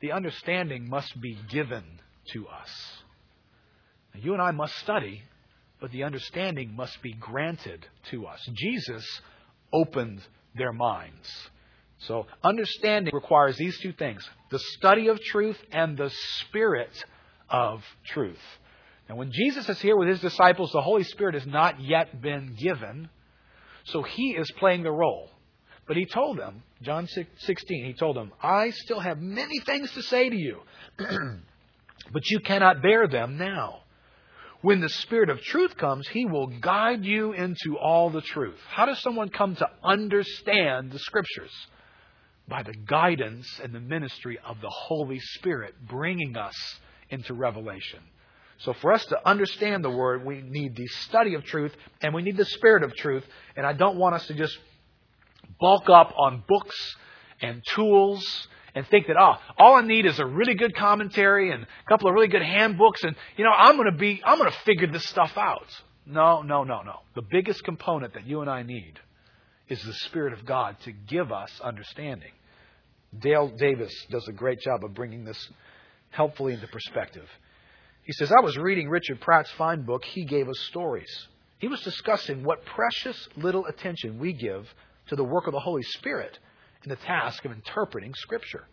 [0.00, 1.82] The understanding must be given
[2.32, 2.68] to us.
[4.14, 5.22] Now, you and I must study,
[5.80, 8.46] but the understanding must be granted to us.
[8.52, 9.22] Jesus
[9.72, 10.20] opened
[10.54, 11.26] their minds.
[12.06, 16.92] So, understanding requires these two things the study of truth and the spirit
[17.48, 18.40] of truth.
[19.08, 22.56] Now, when Jesus is here with his disciples, the Holy Spirit has not yet been
[22.58, 23.08] given,
[23.84, 25.30] so he is playing the role.
[25.86, 30.02] But he told them, John 16, he told them, I still have many things to
[30.02, 30.60] say to you,
[30.98, 33.80] but you cannot bear them now.
[34.62, 38.58] When the Spirit of truth comes, He will guide you into all the truth.
[38.70, 41.52] How does someone come to understand the Scriptures?
[42.46, 46.54] By the guidance and the ministry of the Holy Spirit bringing us
[47.08, 48.00] into revelation.
[48.58, 52.22] So, for us to understand the Word, we need the study of truth and we
[52.22, 53.24] need the Spirit of truth.
[53.56, 54.56] And I don't want us to just
[55.58, 56.96] bulk up on books
[57.40, 61.64] and tools and think that, oh, all I need is a really good commentary and
[61.64, 64.50] a couple of really good handbooks and, you know, I'm going to be, I'm going
[64.50, 65.68] to figure this stuff out.
[66.06, 67.00] No, no, no, no.
[67.14, 68.98] The biggest component that you and I need
[69.68, 72.32] is the Spirit of God to give us understanding.
[73.18, 75.48] Dale Davis does a great job of bringing this
[76.10, 77.28] helpfully into perspective.
[78.02, 81.28] He says, I was reading Richard Pratt's fine book, He Gave Us Stories.
[81.58, 84.68] He was discussing what precious little attention we give
[85.08, 86.38] to the work of the Holy Spirit
[86.82, 88.66] in the task of interpreting Scripture.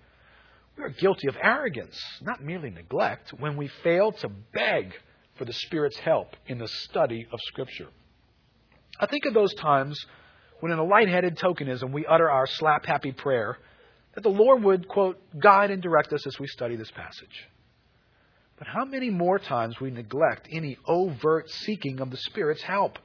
[0.77, 4.93] We are guilty of arrogance, not merely neglect, when we fail to beg
[5.35, 7.87] for the Spirit's help in the study of Scripture.
[8.99, 9.97] I think of those times
[10.61, 13.57] when, in a light-headed tokenism, we utter our slap happy prayer
[14.15, 17.49] that the Lord would, quote, guide and direct us as we study this passage.
[18.57, 22.97] But how many more times we neglect any overt seeking of the Spirit's help?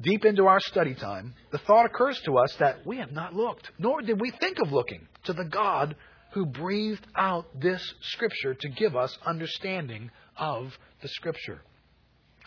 [0.00, 3.70] deep into our study time, the thought occurs to us that we have not looked,
[3.78, 5.96] nor did we think of looking, to the God
[6.32, 11.62] who breathed out this Scripture to give us understanding of the Scripture.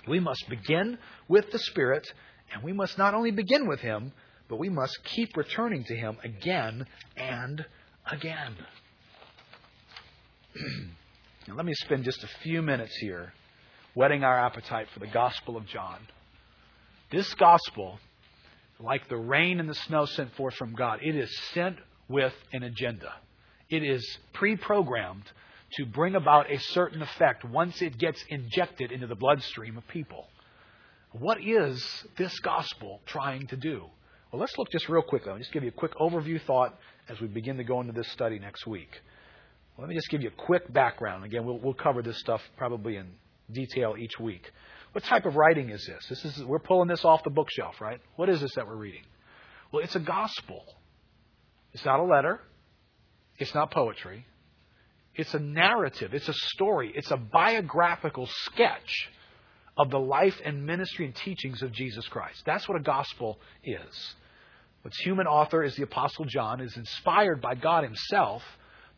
[0.08, 2.08] We must begin with the Spirit,
[2.54, 4.12] and we must not only begin with Him,
[4.50, 6.86] but we must keep returning to Him again
[7.16, 7.66] and
[8.10, 8.56] again.
[11.48, 13.34] now, let me spend just a few minutes here
[13.93, 16.00] whetting our appetite for the Gospel of John.
[17.12, 18.00] This gospel,
[18.80, 21.78] like the rain and the snow sent forth from God, it is sent
[22.10, 23.14] with an agenda.
[23.70, 25.24] It is pre programmed
[25.74, 30.28] to bring about a certain effect once it gets injected into the bloodstream of people.
[31.12, 31.84] What is
[32.18, 33.86] this gospel trying to do?
[34.32, 35.32] Well, let's look just real quickly.
[35.32, 38.12] I'll just give you a quick overview thought as we begin to go into this
[38.12, 38.90] study next week.
[39.78, 41.24] Let me just give you a quick background.
[41.24, 43.08] Again, we'll, we'll cover this stuff probably in
[43.52, 44.52] detail each week.
[44.92, 46.06] What type of writing is this?
[46.10, 48.02] This is we're pulling this off the bookshelf, right?
[48.16, 49.04] What is this that we're reading?
[49.72, 50.64] Well, it's a gospel.
[51.74, 52.42] It's not a letter.
[53.38, 54.26] It's not poetry.
[55.16, 56.14] It's a narrative.
[56.14, 56.92] It's a story.
[56.96, 59.10] It's a biographical sketch
[59.78, 62.42] of the life and ministry and teachings of Jesus Christ.
[62.46, 64.16] That's what a gospel is.
[64.86, 68.42] Its human author is the Apostle John, is inspired by God Himself,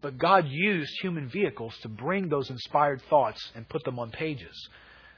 [0.02, 4.70] but God used human vehicles to bring those inspired thoughts and put them on pages.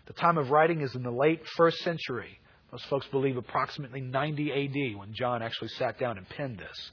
[0.07, 2.39] The time of writing is in the late first century.
[2.71, 6.91] Most folks believe approximately 90 AD when John actually sat down and penned this.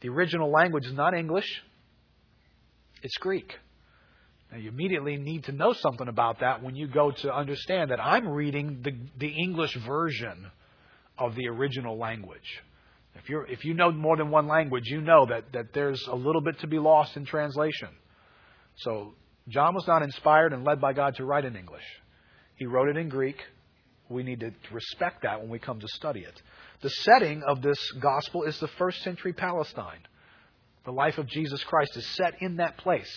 [0.00, 1.62] The original language is not English,
[3.02, 3.54] it's Greek.
[4.50, 8.00] Now, you immediately need to know something about that when you go to understand that
[8.00, 10.50] I'm reading the, the English version
[11.18, 12.62] of the original language.
[13.14, 16.14] If, you're, if you know more than one language, you know that, that there's a
[16.14, 17.88] little bit to be lost in translation.
[18.76, 19.14] So,
[19.48, 21.84] John was not inspired and led by God to write in English.
[22.56, 23.36] He wrote it in Greek.
[24.08, 26.42] We need to respect that when we come to study it.
[26.80, 30.00] The setting of this gospel is the first century Palestine.
[30.84, 33.10] The life of Jesus Christ is set in that place.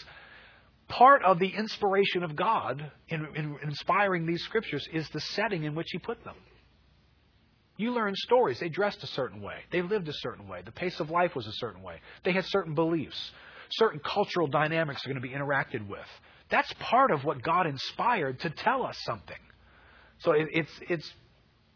[0.91, 5.73] Part of the inspiration of God in, in inspiring these scriptures is the setting in
[5.73, 6.35] which He put them.
[7.77, 8.59] You learn stories.
[8.59, 9.55] They dressed a certain way.
[9.71, 10.61] They lived a certain way.
[10.65, 12.01] The pace of life was a certain way.
[12.25, 13.31] They had certain beliefs.
[13.69, 16.05] Certain cultural dynamics are going to be interacted with.
[16.49, 19.39] That's part of what God inspired to tell us something.
[20.19, 21.13] So it, it's, it's,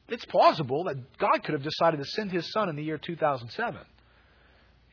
[0.10, 3.80] it's plausible that God could have decided to send his son in the year 2007.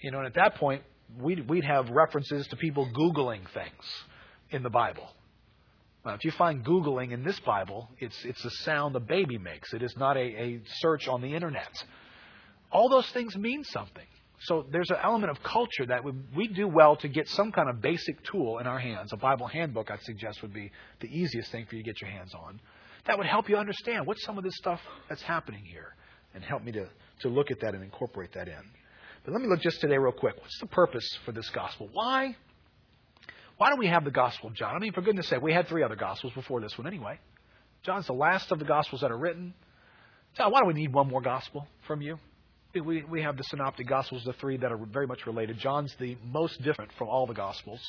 [0.01, 0.83] You know, and at that point,
[1.19, 3.85] we'd, we'd have references to people Googling things
[4.53, 5.09] in the Bible.
[6.05, 9.73] Now, if you find Googling in this Bible, it's, it's a sound a baby makes.
[9.73, 11.71] It is not a, a search on the internet.
[12.73, 14.07] All those things mean something.
[14.41, 16.03] So there's an element of culture that
[16.35, 19.13] we do well to get some kind of basic tool in our hands.
[19.13, 22.11] A Bible handbook, I'd suggest, would be the easiest thing for you to get your
[22.11, 22.61] hands on.
[23.07, 25.95] That would help you understand what's some of this stuff that's happening here
[26.35, 26.89] and help me to,
[27.21, 28.63] to look at that and incorporate that in.
[29.25, 30.35] But let me look just today, real quick.
[30.41, 31.89] What's the purpose for this gospel?
[31.93, 32.37] Why?
[33.59, 34.75] Why do we have the Gospel of John?
[34.75, 37.19] I mean, for goodness sake, we had three other Gospels before this one anyway.
[37.85, 39.55] John's the last of the Gospels that are written.
[40.37, 42.19] Why do we need one more Gospel from you?
[42.75, 45.59] We, we have the Synoptic Gospels, the three that are very much related.
[45.59, 47.81] John's the most different from all the Gospels.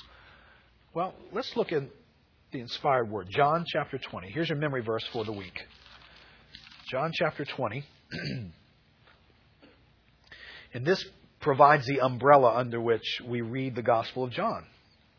[0.93, 1.84] Well, let's look at
[2.51, 3.28] the inspired word.
[3.30, 4.30] John chapter 20.
[4.32, 5.57] Here's your memory verse for the week.
[6.91, 7.86] John chapter 20.
[10.74, 11.03] and this
[11.39, 14.66] provides the umbrella under which we read the Gospel of John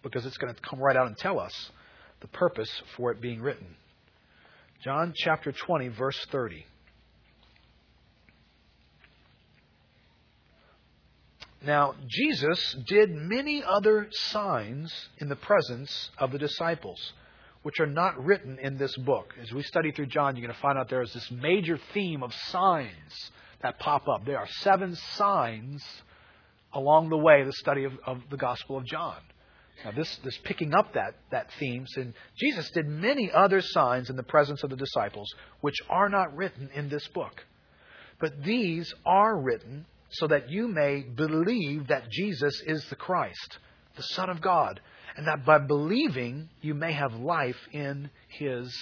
[0.05, 1.71] because it's going to come right out and tell us
[2.21, 3.67] the purpose for it being written.
[4.85, 6.65] John chapter 20, verse 30.
[11.65, 17.15] Now, Jesus did many other signs in the presence of the disciples,
[17.63, 19.33] which are not written in this book.
[19.41, 22.23] As we study through John, you're going to find out there is this major theme
[22.23, 23.31] of signs
[23.63, 24.27] that pop up.
[24.27, 25.83] There are seven signs
[26.75, 29.17] along the way, the study of, of the Gospel of John.
[29.85, 34.17] Now, this, this picking up that, that theme, and Jesus did many other signs in
[34.17, 35.29] the presence of the disciples,
[35.61, 37.45] which are not written in this book.
[38.21, 43.59] But these are written so that you may believe that Jesus is the Christ,
[43.97, 44.81] the Son of God,
[45.17, 48.73] and that by believing you may have life in His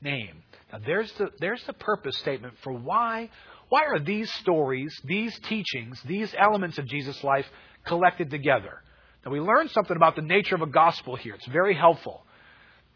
[0.00, 0.42] name.
[0.72, 3.30] Now, there's the, there's the purpose statement for why,
[3.68, 7.46] why are these stories, these teachings, these elements of Jesus' life
[7.86, 8.82] collected together?
[9.24, 11.34] Now, we learn something about the nature of a gospel here.
[11.34, 12.24] It's very helpful.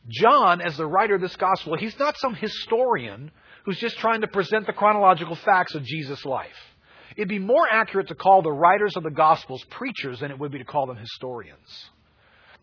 [0.08, 3.30] John, as the writer of this gospel, he's not some historian
[3.64, 6.56] who's just trying to present the chronological facts of Jesus' life.
[7.16, 10.52] It'd be more accurate to call the writers of the gospels preachers than it would
[10.52, 11.90] be to call them historians.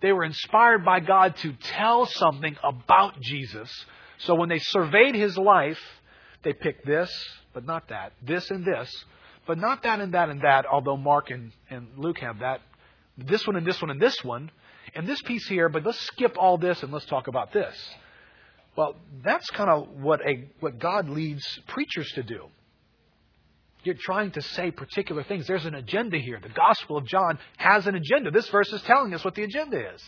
[0.01, 3.70] They were inspired by God to tell something about Jesus.
[4.20, 5.80] So when they surveyed his life,
[6.43, 7.09] they picked this,
[7.53, 8.91] but not that, this and this,
[9.47, 12.61] but not that and that and that, although Mark and, and Luke have that
[13.18, 14.51] this one and this one and this one,
[14.95, 17.76] and this piece here, but let's skip all this and let's talk about this.
[18.76, 22.47] Well, that's kind of what a what God leads preachers to do.
[23.84, 25.45] You're trying to say particular things.
[25.45, 26.39] There's an agenda here.
[26.41, 28.32] The Gospel of John has an agenda.
[28.32, 30.01] This verse is telling us what the agenda is.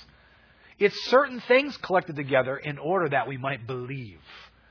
[0.79, 4.19] It's certain things collected together in order that we might believe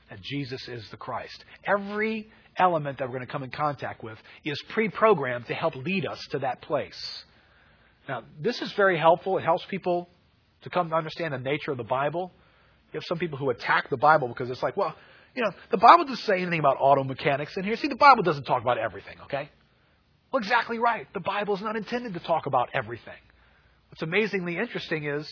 [0.09, 1.43] that Jesus is the Christ.
[1.65, 5.75] Every element that we're going to come in contact with is pre programmed to help
[5.75, 7.25] lead us to that place.
[8.07, 9.37] Now, this is very helpful.
[9.37, 10.09] It helps people
[10.61, 12.31] to come to understand the nature of the Bible.
[12.91, 14.95] You have some people who attack the Bible because it's like, well,
[15.35, 17.75] you know, the Bible doesn't say anything about auto mechanics in here.
[17.75, 19.49] See, the Bible doesn't talk about everything, okay?
[20.31, 21.07] Well, exactly right.
[21.13, 23.13] The Bible is not intended to talk about everything.
[23.89, 25.27] What's amazingly interesting is,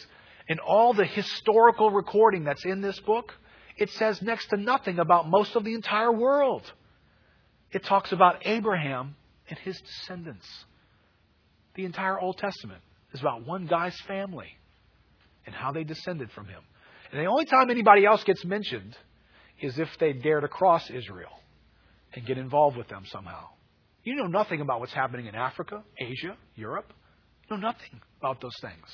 [0.48, 3.34] in all the historical recording that's in this book,
[3.78, 6.70] it says next to nothing about most of the entire world.
[7.72, 9.16] It talks about Abraham
[9.50, 10.48] and his descendants.
[11.76, 12.82] The entire Old Testament
[13.14, 14.50] is about one guy's family
[15.46, 16.62] and how they descended from him.
[17.12, 18.96] And the only time anybody else gets mentioned
[19.62, 21.32] is if they dare to cross Israel
[22.14, 23.48] and get involved with them somehow.
[24.04, 26.92] You know nothing about what's happening in Africa, Asia, Europe.
[27.50, 28.86] You know nothing about those things.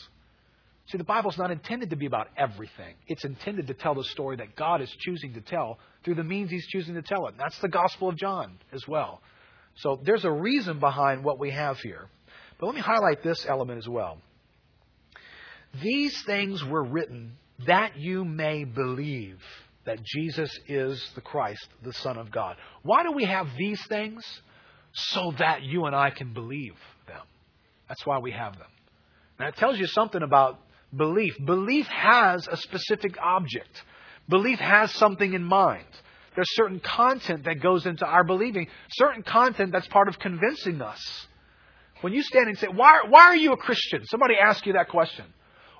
[0.88, 2.96] See, the Bible's not intended to be about everything.
[3.08, 6.50] It's intended to tell the story that God is choosing to tell through the means
[6.50, 7.32] He's choosing to tell it.
[7.32, 9.22] And that's the Gospel of John as well.
[9.78, 12.08] So there's a reason behind what we have here.
[12.60, 14.20] But let me highlight this element as well.
[15.82, 19.42] These things were written that you may believe
[19.86, 22.58] that Jesus is the Christ, the Son of God.
[22.84, 24.24] Why do we have these things?
[24.92, 26.76] So that you and I can believe
[27.08, 27.22] them.
[27.88, 28.68] That's why we have them.
[29.40, 30.60] Now, it tells you something about
[30.96, 31.36] belief.
[31.44, 33.84] Belief has a specific object,
[34.28, 35.86] belief has something in mind.
[36.36, 41.28] There's certain content that goes into our believing, certain content that's part of convincing us.
[42.02, 44.06] When you stand and say, why, why are you a Christian?
[44.06, 45.26] Somebody asks you that question.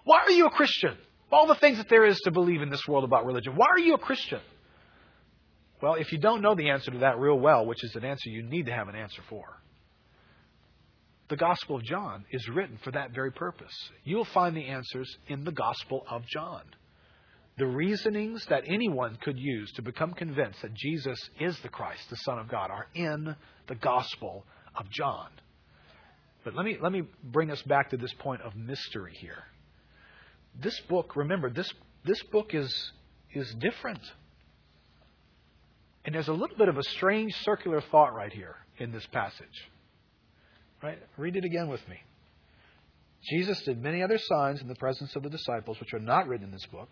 [0.04, 0.98] Why are you a Christian?
[1.32, 3.54] All the things that there is to believe in this world about religion.
[3.56, 4.42] Why are you a Christian?
[5.82, 8.30] Well, if you don't know the answer to that real well, which is an answer
[8.30, 9.46] you need to have an answer for,
[11.30, 13.74] the Gospel of John is written for that very purpose.
[14.04, 16.64] You'll find the answers in the Gospel of John.
[17.58, 22.16] The reasonings that anyone could use to become convinced that Jesus is the Christ, the
[22.16, 23.36] Son of God, are in
[23.68, 24.44] the Gospel
[24.76, 25.28] of John.
[26.44, 29.44] But let me, let me bring us back to this point of mystery here.
[30.60, 31.72] This book, remember, this,
[32.06, 32.92] this book is,
[33.34, 34.02] is different.
[36.06, 39.70] And there's a little bit of a strange circular thought right here in this passage.
[40.82, 40.98] Right?
[41.18, 41.98] Read it again with me.
[43.30, 46.46] Jesus did many other signs in the presence of the disciples, which are not written
[46.46, 46.90] in this book.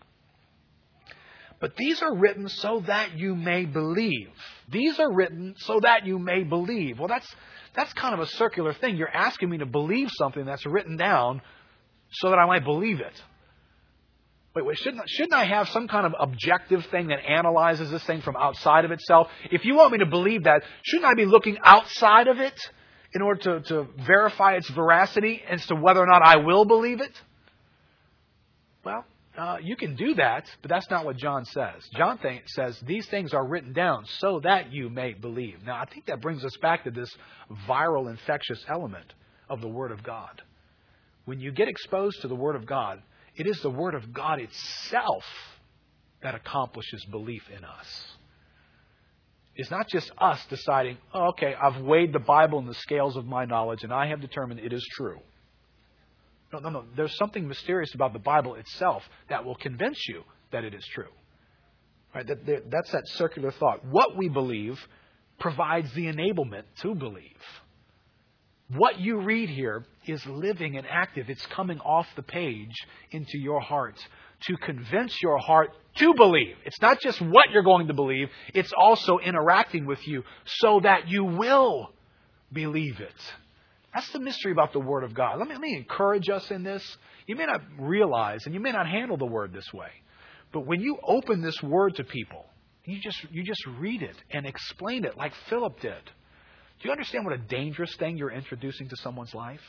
[1.60, 4.30] But these are written so that you may believe.
[4.70, 6.98] These are written so that you may believe.
[6.98, 7.28] Well, that's,
[7.74, 8.96] that's kind of a circular thing.
[8.96, 11.42] You're asking me to believe something that's written down
[12.10, 13.22] so that I might believe it.
[14.54, 18.22] Wait, wait, shouldn't, shouldn't I have some kind of objective thing that analyzes this thing
[18.22, 19.28] from outside of itself?
[19.50, 22.58] If you want me to believe that, shouldn't I be looking outside of it
[23.14, 27.00] in order to, to verify its veracity as to whether or not I will believe
[27.00, 27.12] it?
[28.84, 29.04] Well,
[29.38, 31.88] uh, you can do that, but that's not what John says.
[31.96, 35.62] John th- says these things are written down so that you may believe.
[35.64, 37.14] Now, I think that brings us back to this
[37.68, 39.14] viral, infectious element
[39.48, 40.42] of the Word of God.
[41.24, 43.00] When you get exposed to the Word of God,
[43.36, 45.24] it is the Word of God itself
[46.20, 48.04] that accomplishes belief in us.
[49.54, 53.24] It's not just us deciding, oh, okay, I've weighed the Bible in the scales of
[53.24, 55.20] my knowledge and I have determined it is true.
[56.52, 56.84] No, no, no.
[56.96, 61.12] There's something mysterious about the Bible itself that will convince you that it is true.
[62.14, 62.26] Right?
[62.26, 63.84] That, that's that circular thought.
[63.84, 64.78] What we believe
[65.38, 67.36] provides the enablement to believe.
[68.76, 71.30] What you read here is living and active.
[71.30, 72.74] It's coming off the page
[73.10, 73.96] into your heart
[74.42, 76.56] to convince your heart to believe.
[76.64, 81.08] It's not just what you're going to believe, it's also interacting with you so that
[81.08, 81.90] you will
[82.52, 83.14] believe it.
[83.98, 85.40] That's the mystery about the Word of God.
[85.40, 86.84] Let me, let me encourage us in this.
[87.26, 89.88] You may not realize, and you may not handle the Word this way,
[90.52, 92.46] but when you open this Word to people,
[92.84, 96.04] you just, you just read it and explain it like Philip did.
[96.04, 99.64] Do you understand what a dangerous thing you're introducing to someone's life?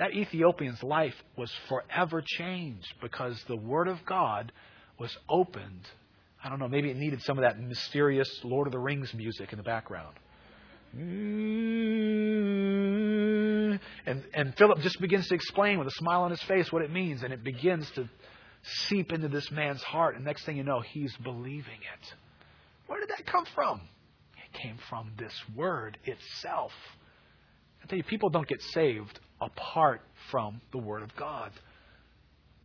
[0.00, 4.50] That Ethiopian's life was forever changed because the Word of God
[4.98, 5.88] was opened.
[6.42, 9.52] I don't know, maybe it needed some of that mysterious Lord of the Rings music
[9.52, 10.16] in the background.
[10.96, 12.30] Mm.
[14.06, 16.90] And, and Philip just begins to explain with a smile on his face what it
[16.90, 18.08] means, and it begins to
[18.88, 20.16] seep into this man's heart.
[20.16, 22.14] And next thing you know, he's believing it.
[22.86, 23.82] Where did that come from?
[24.36, 26.72] It came from this word itself.
[27.82, 31.52] I tell you, people don't get saved apart from the Word of God.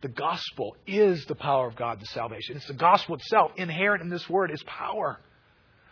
[0.02, 2.56] The gospel is the power of God to salvation.
[2.56, 3.52] It's the gospel itself.
[3.56, 5.18] Inherent in this word is power.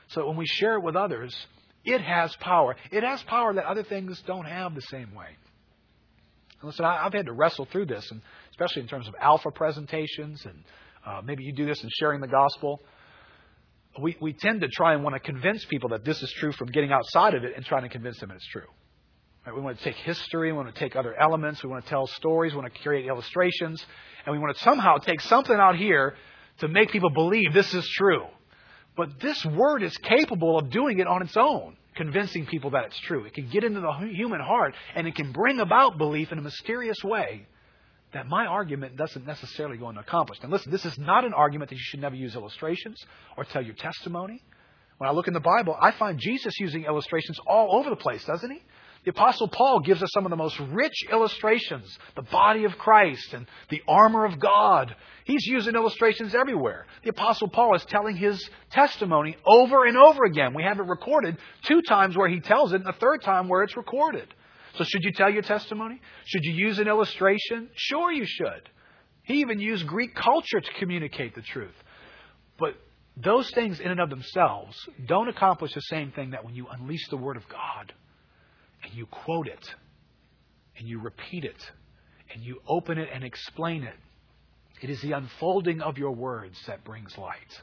[0.09, 1.35] So when we share it with others,
[1.85, 2.77] it has power.
[2.91, 5.37] It has power that other things don't have the same way.
[6.63, 10.65] listen, I've had to wrestle through this, and especially in terms of alpha presentations, and
[11.07, 12.81] uh, maybe you do this in sharing the gospel.
[14.01, 16.69] We, we tend to try and want to convince people that this is true from
[16.69, 18.67] getting outside of it and trying to convince them it's true.
[19.47, 19.55] Right?
[19.55, 22.07] We want to take history, we want to take other elements, we want to tell
[22.07, 23.85] stories, we want to create illustrations,
[24.25, 26.15] and we want to somehow take something out here
[26.59, 28.25] to make people believe this is true.
[28.97, 33.01] But this word is capable of doing it on its own, convincing people that it's
[33.01, 33.25] true.
[33.25, 36.43] It can get into the human heart and it can bring about belief in a
[36.43, 37.47] mysterious way
[38.13, 40.39] that my argument doesn't necessarily go to accomplish.
[40.43, 43.03] And listen, this is not an argument that you should never use illustrations
[43.37, 44.41] or tell your testimony.
[44.99, 48.25] When I look in the Bible, I find Jesus using illustrations all over the place,
[48.25, 48.63] doesn't he?
[49.05, 53.35] The Apostle Paul gives us some of the most rich illustrations the body of Christ
[53.35, 54.97] and the armor of God.
[55.25, 56.87] He's using illustrations everywhere.
[57.03, 60.55] The Apostle Paul is telling his testimony over and over again.
[60.55, 61.37] We have it recorded
[61.67, 64.33] two times where he tells it, and a third time where it's recorded.
[64.77, 66.01] So, should you tell your testimony?
[66.25, 67.69] Should you use an illustration?
[67.75, 68.71] Sure, you should.
[69.23, 71.75] He even used Greek culture to communicate the truth.
[72.59, 72.75] But
[73.17, 74.77] those things, in and of themselves,
[75.07, 77.93] don't accomplish the same thing that when you unleash the Word of God
[78.85, 79.75] and you quote it
[80.79, 81.71] and you repeat it
[82.33, 83.95] and you open it and explain it.
[84.81, 87.63] It is the unfolding of your words that brings light.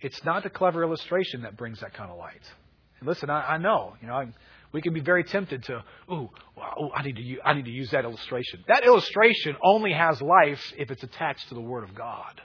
[0.00, 2.42] It's not the clever illustration that brings that kind of light.
[2.98, 4.26] And listen, I, I know, you know, I,
[4.72, 7.90] we can be very tempted to, ooh, well, I need to, I need to use
[7.90, 8.64] that illustration.
[8.68, 12.40] That illustration only has life if it's attached to the Word of God.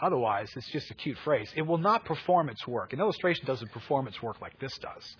[0.00, 1.50] Otherwise, it's just a cute phrase.
[1.56, 2.92] It will not perform its work.
[2.92, 5.16] An illustration doesn't perform its work like this does.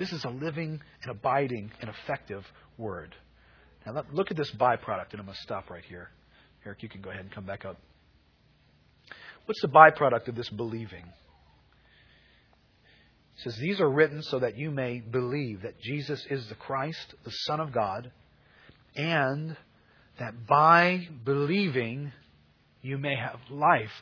[0.00, 2.42] This is a living and abiding and effective
[2.78, 3.14] word.
[3.84, 6.08] Now, look at this byproduct, and I'm going to stop right here.
[6.64, 7.76] Eric, you can go ahead and come back up.
[9.44, 11.04] What's the byproduct of this believing?
[13.36, 17.14] It says, These are written so that you may believe that Jesus is the Christ,
[17.24, 18.10] the Son of God,
[18.96, 19.54] and
[20.18, 22.10] that by believing
[22.80, 23.92] you may have life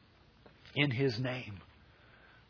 [0.76, 1.58] in His name.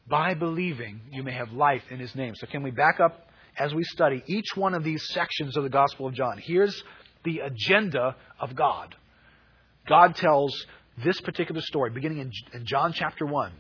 [0.09, 2.35] By believing, you may have life in his name.
[2.37, 3.29] So, can we back up
[3.59, 6.39] as we study each one of these sections of the Gospel of John?
[6.39, 6.83] Here's
[7.25, 8.95] the agenda of God.
[9.89, 10.55] God tells
[11.05, 13.53] this particular story, beginning in, in John chapter 1.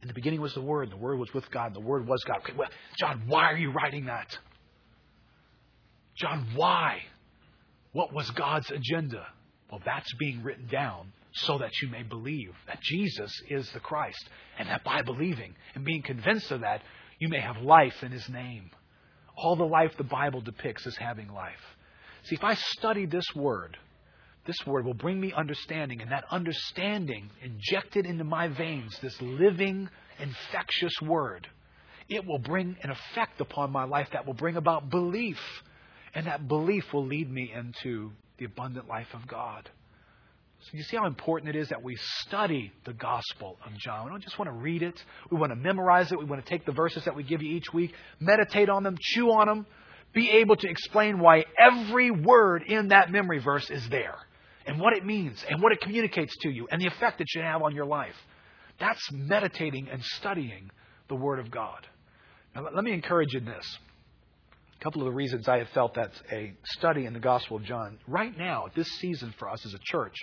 [0.00, 2.06] In the beginning was the Word, and the Word was with God, and the Word
[2.06, 2.38] was God.
[2.38, 4.36] Okay, well, John, why are you writing that?
[6.16, 7.00] John, why?
[7.92, 9.26] What was God's agenda?
[9.70, 14.28] Well, that's being written down so that you may believe that Jesus is the Christ,
[14.58, 16.82] and that by believing and being convinced of that,
[17.18, 18.70] you may have life in His name.
[19.36, 21.76] All the life the Bible depicts is having life.
[22.24, 23.76] See, if I study this word,
[24.46, 29.88] this word will bring me understanding, and that understanding injected into my veins, this living,
[30.18, 31.46] infectious word,
[32.08, 35.38] it will bring an effect upon my life that will bring about belief.
[36.14, 39.68] And that belief will lead me into the abundant life of God.
[40.60, 44.04] So you see how important it is that we study the Gospel of John.
[44.04, 45.02] We don't just want to read it.
[45.30, 46.18] We want to memorize it.
[46.18, 48.96] We want to take the verses that we give you each week, meditate on them,
[49.00, 49.66] chew on them,
[50.12, 54.16] be able to explain why every word in that memory verse is there
[54.66, 57.44] and what it means and what it communicates to you and the effect it should
[57.44, 58.16] have on your life.
[58.78, 60.70] That's meditating and studying
[61.08, 61.86] the Word of God.
[62.54, 63.78] Now, let me encourage you in this.
[64.78, 67.64] A couple of the reasons I have felt that a study in the Gospel of
[67.64, 70.14] John right now, this season for us as a church,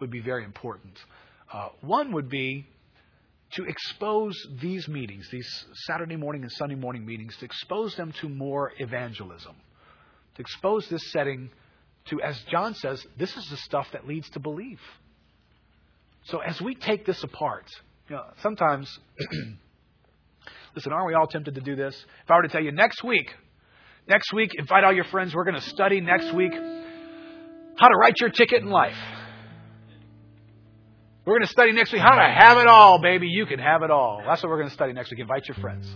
[0.00, 0.98] would be very important.
[1.52, 2.66] Uh, one would be
[3.52, 5.48] to expose these meetings, these
[5.86, 9.54] Saturday morning and Sunday morning meetings, to expose them to more evangelism,
[10.34, 11.50] to expose this setting
[12.06, 14.80] to, as John says, this is the stuff that leads to belief.
[16.24, 17.66] So as we take this apart,
[18.08, 18.98] you know, sometimes,
[20.74, 21.94] listen, aren't we all tempted to do this?
[22.24, 23.30] If I were to tell you next week,
[24.08, 28.14] next week, invite all your friends, we're going to study next week how to write
[28.20, 28.96] your ticket in life.
[31.26, 33.28] We're going to study next week how to have it all, baby.
[33.28, 34.22] You can have it all.
[34.26, 35.20] That's what we're going to study next week.
[35.20, 35.88] Invite your friends.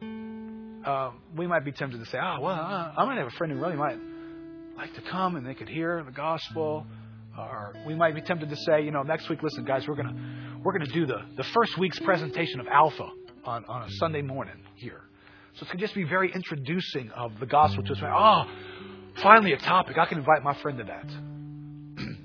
[0.00, 3.52] Um, we might be tempted to say, oh, well, uh, I might have a friend
[3.52, 3.98] who really might
[4.78, 6.86] like to come and they could hear the gospel.
[7.38, 10.14] Or we might be tempted to say, you know, next week, listen, guys, we're gonna
[10.64, 13.08] we're gonna do the, the first week's presentation of Alpha
[13.44, 15.02] on, on a Sunday morning here.
[15.54, 17.98] So it's gonna just be very introducing of the gospel to us.
[18.02, 18.44] Oh,
[19.22, 19.98] finally a topic.
[19.98, 21.29] I can invite my friend to that.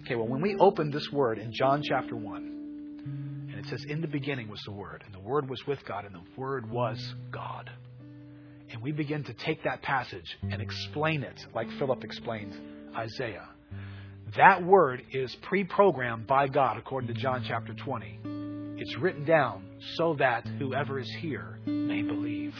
[0.06, 4.02] Okay, well when we open this word in John chapter one, and it says, In
[4.02, 7.16] the beginning was the Word, and the Word was with God, and the Word was
[7.32, 7.70] God
[8.72, 12.54] and we begin to take that passage and explain it like Philip explained
[12.96, 13.48] Isaiah,
[14.36, 18.20] that word is pre programmed by God according to John chapter 20.
[18.78, 19.66] It's written down
[19.96, 22.54] so that whoever is here may believe.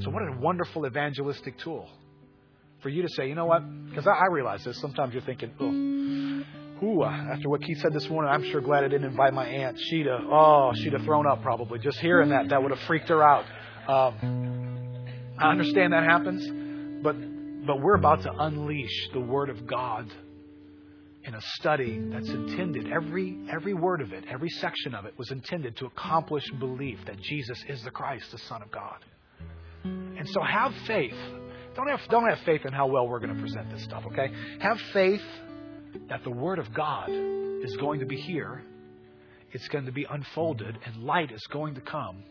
[0.00, 1.88] So, what a wonderful evangelistic tool
[2.82, 3.62] for you to say, you know what?
[3.88, 4.80] Because I, I realize this.
[4.80, 8.88] Sometimes you're thinking, oh, ooh, after what Keith said this morning, I'm sure glad I
[8.88, 9.78] didn't invite my aunt.
[9.78, 11.78] She'd have, oh, she'd have thrown up probably.
[11.78, 13.44] Just hearing that, that would have freaked her out.
[13.88, 15.06] Um,
[15.38, 17.16] I understand that happens, but
[17.66, 20.10] but we're about to unleash the Word of God
[21.24, 25.30] in a study that's intended every every word of it, every section of it was
[25.30, 28.96] intended to accomplish belief that Jesus is the Christ, the Son of God.
[29.84, 31.16] And so have faith.
[31.80, 34.30] Don't have don't have faith in how well we're going to present this stuff, okay?
[34.58, 35.22] Have faith
[36.10, 38.62] that the Word of God is going to be here.
[39.52, 42.22] It's going to be unfolded, and light is going to come.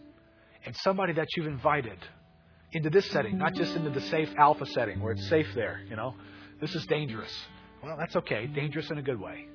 [0.68, 1.98] And somebody that you've invited
[2.74, 5.96] into this setting, not just into the safe alpha setting where it's safe there, you
[5.96, 6.14] know.
[6.62, 7.34] This is dangerous.
[7.84, 8.46] Well, that's okay.
[8.46, 9.48] Dangerous in a good way.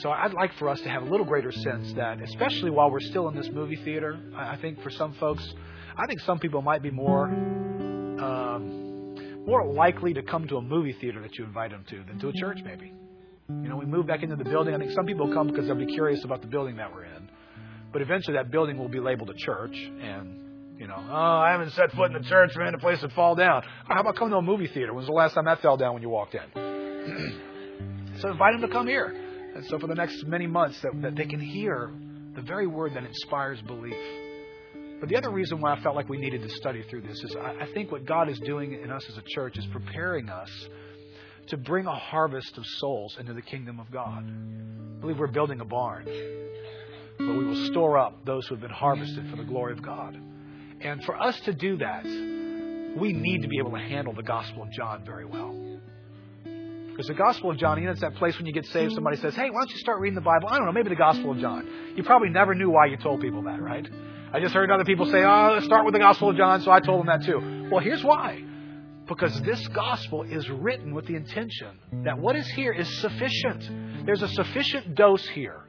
[0.00, 2.98] So I'd like for us to have a little greater sense that, especially while we're
[2.98, 5.48] still in this movie theater, I think for some folks,
[5.96, 8.81] I think some people might be more um,
[9.46, 12.28] more likely to come to a movie theater that you invite them to than to
[12.28, 12.92] a church, maybe.
[13.48, 14.74] You know, we move back into the building.
[14.74, 17.28] I think some people come because they'll be curious about the building that we're in.
[17.92, 21.70] But eventually that building will be labeled a church, and you know, oh, I haven't
[21.72, 22.72] set foot in the church, man.
[22.72, 23.62] The place would fall down.
[23.86, 24.94] How about coming to a movie theater?
[24.94, 28.14] When's the last time that fell down when you walked in?
[28.20, 29.14] so invite them to come here.
[29.54, 31.92] And so for the next many months, that, that they can hear
[32.34, 33.94] the very word that inspires belief.
[35.02, 37.34] But the other reason why I felt like we needed to study through this is
[37.34, 40.48] I, think what God is doing in us as a church is preparing us
[41.48, 44.22] to bring a harvest of souls into the kingdom of God.
[44.22, 48.70] I believe we're building a barn where we will store up those who have been
[48.70, 50.16] harvested for the glory of God.
[50.80, 52.04] And for us to do that,
[52.96, 55.52] we need to be able to handle the Gospel of John very well.
[56.44, 59.16] Because the Gospel of John, you know, it's that place when you get saved, somebody
[59.16, 60.46] says, hey, why don't you start reading the Bible?
[60.48, 61.66] I don't know, maybe the Gospel of John.
[61.96, 63.88] You probably never knew why you told people that, right?
[64.32, 66.70] I just heard other people say, oh, let's start with the Gospel of John, so
[66.70, 67.68] I told them that too.
[67.70, 68.42] Well, here's why.
[69.06, 74.06] Because this Gospel is written with the intention that what is here is sufficient.
[74.06, 75.64] There's a sufficient dose here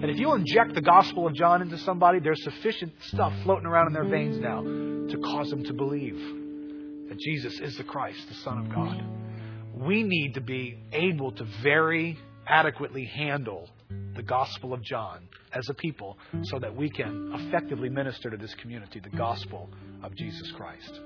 [0.00, 3.88] and if you inject the Gospel of John into somebody, there's sufficient stuff floating around
[3.88, 6.16] in their veins now to cause them to believe
[7.08, 9.02] that Jesus is the Christ, the Son of God.
[9.74, 12.16] We need to be able to very
[12.46, 13.68] adequately handle
[14.14, 18.54] the Gospel of John as a people so that we can effectively minister to this
[18.54, 19.70] community the gospel
[20.02, 21.00] of Jesus Christ.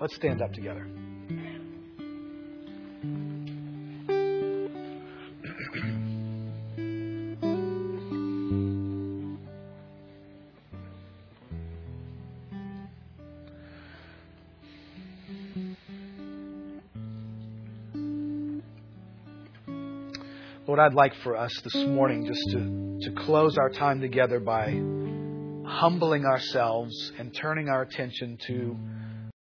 [0.00, 0.86] Let's stand up together.
[20.72, 24.70] Lord, I'd like for us this morning just to, to close our time together by
[25.70, 28.74] humbling ourselves and turning our attention to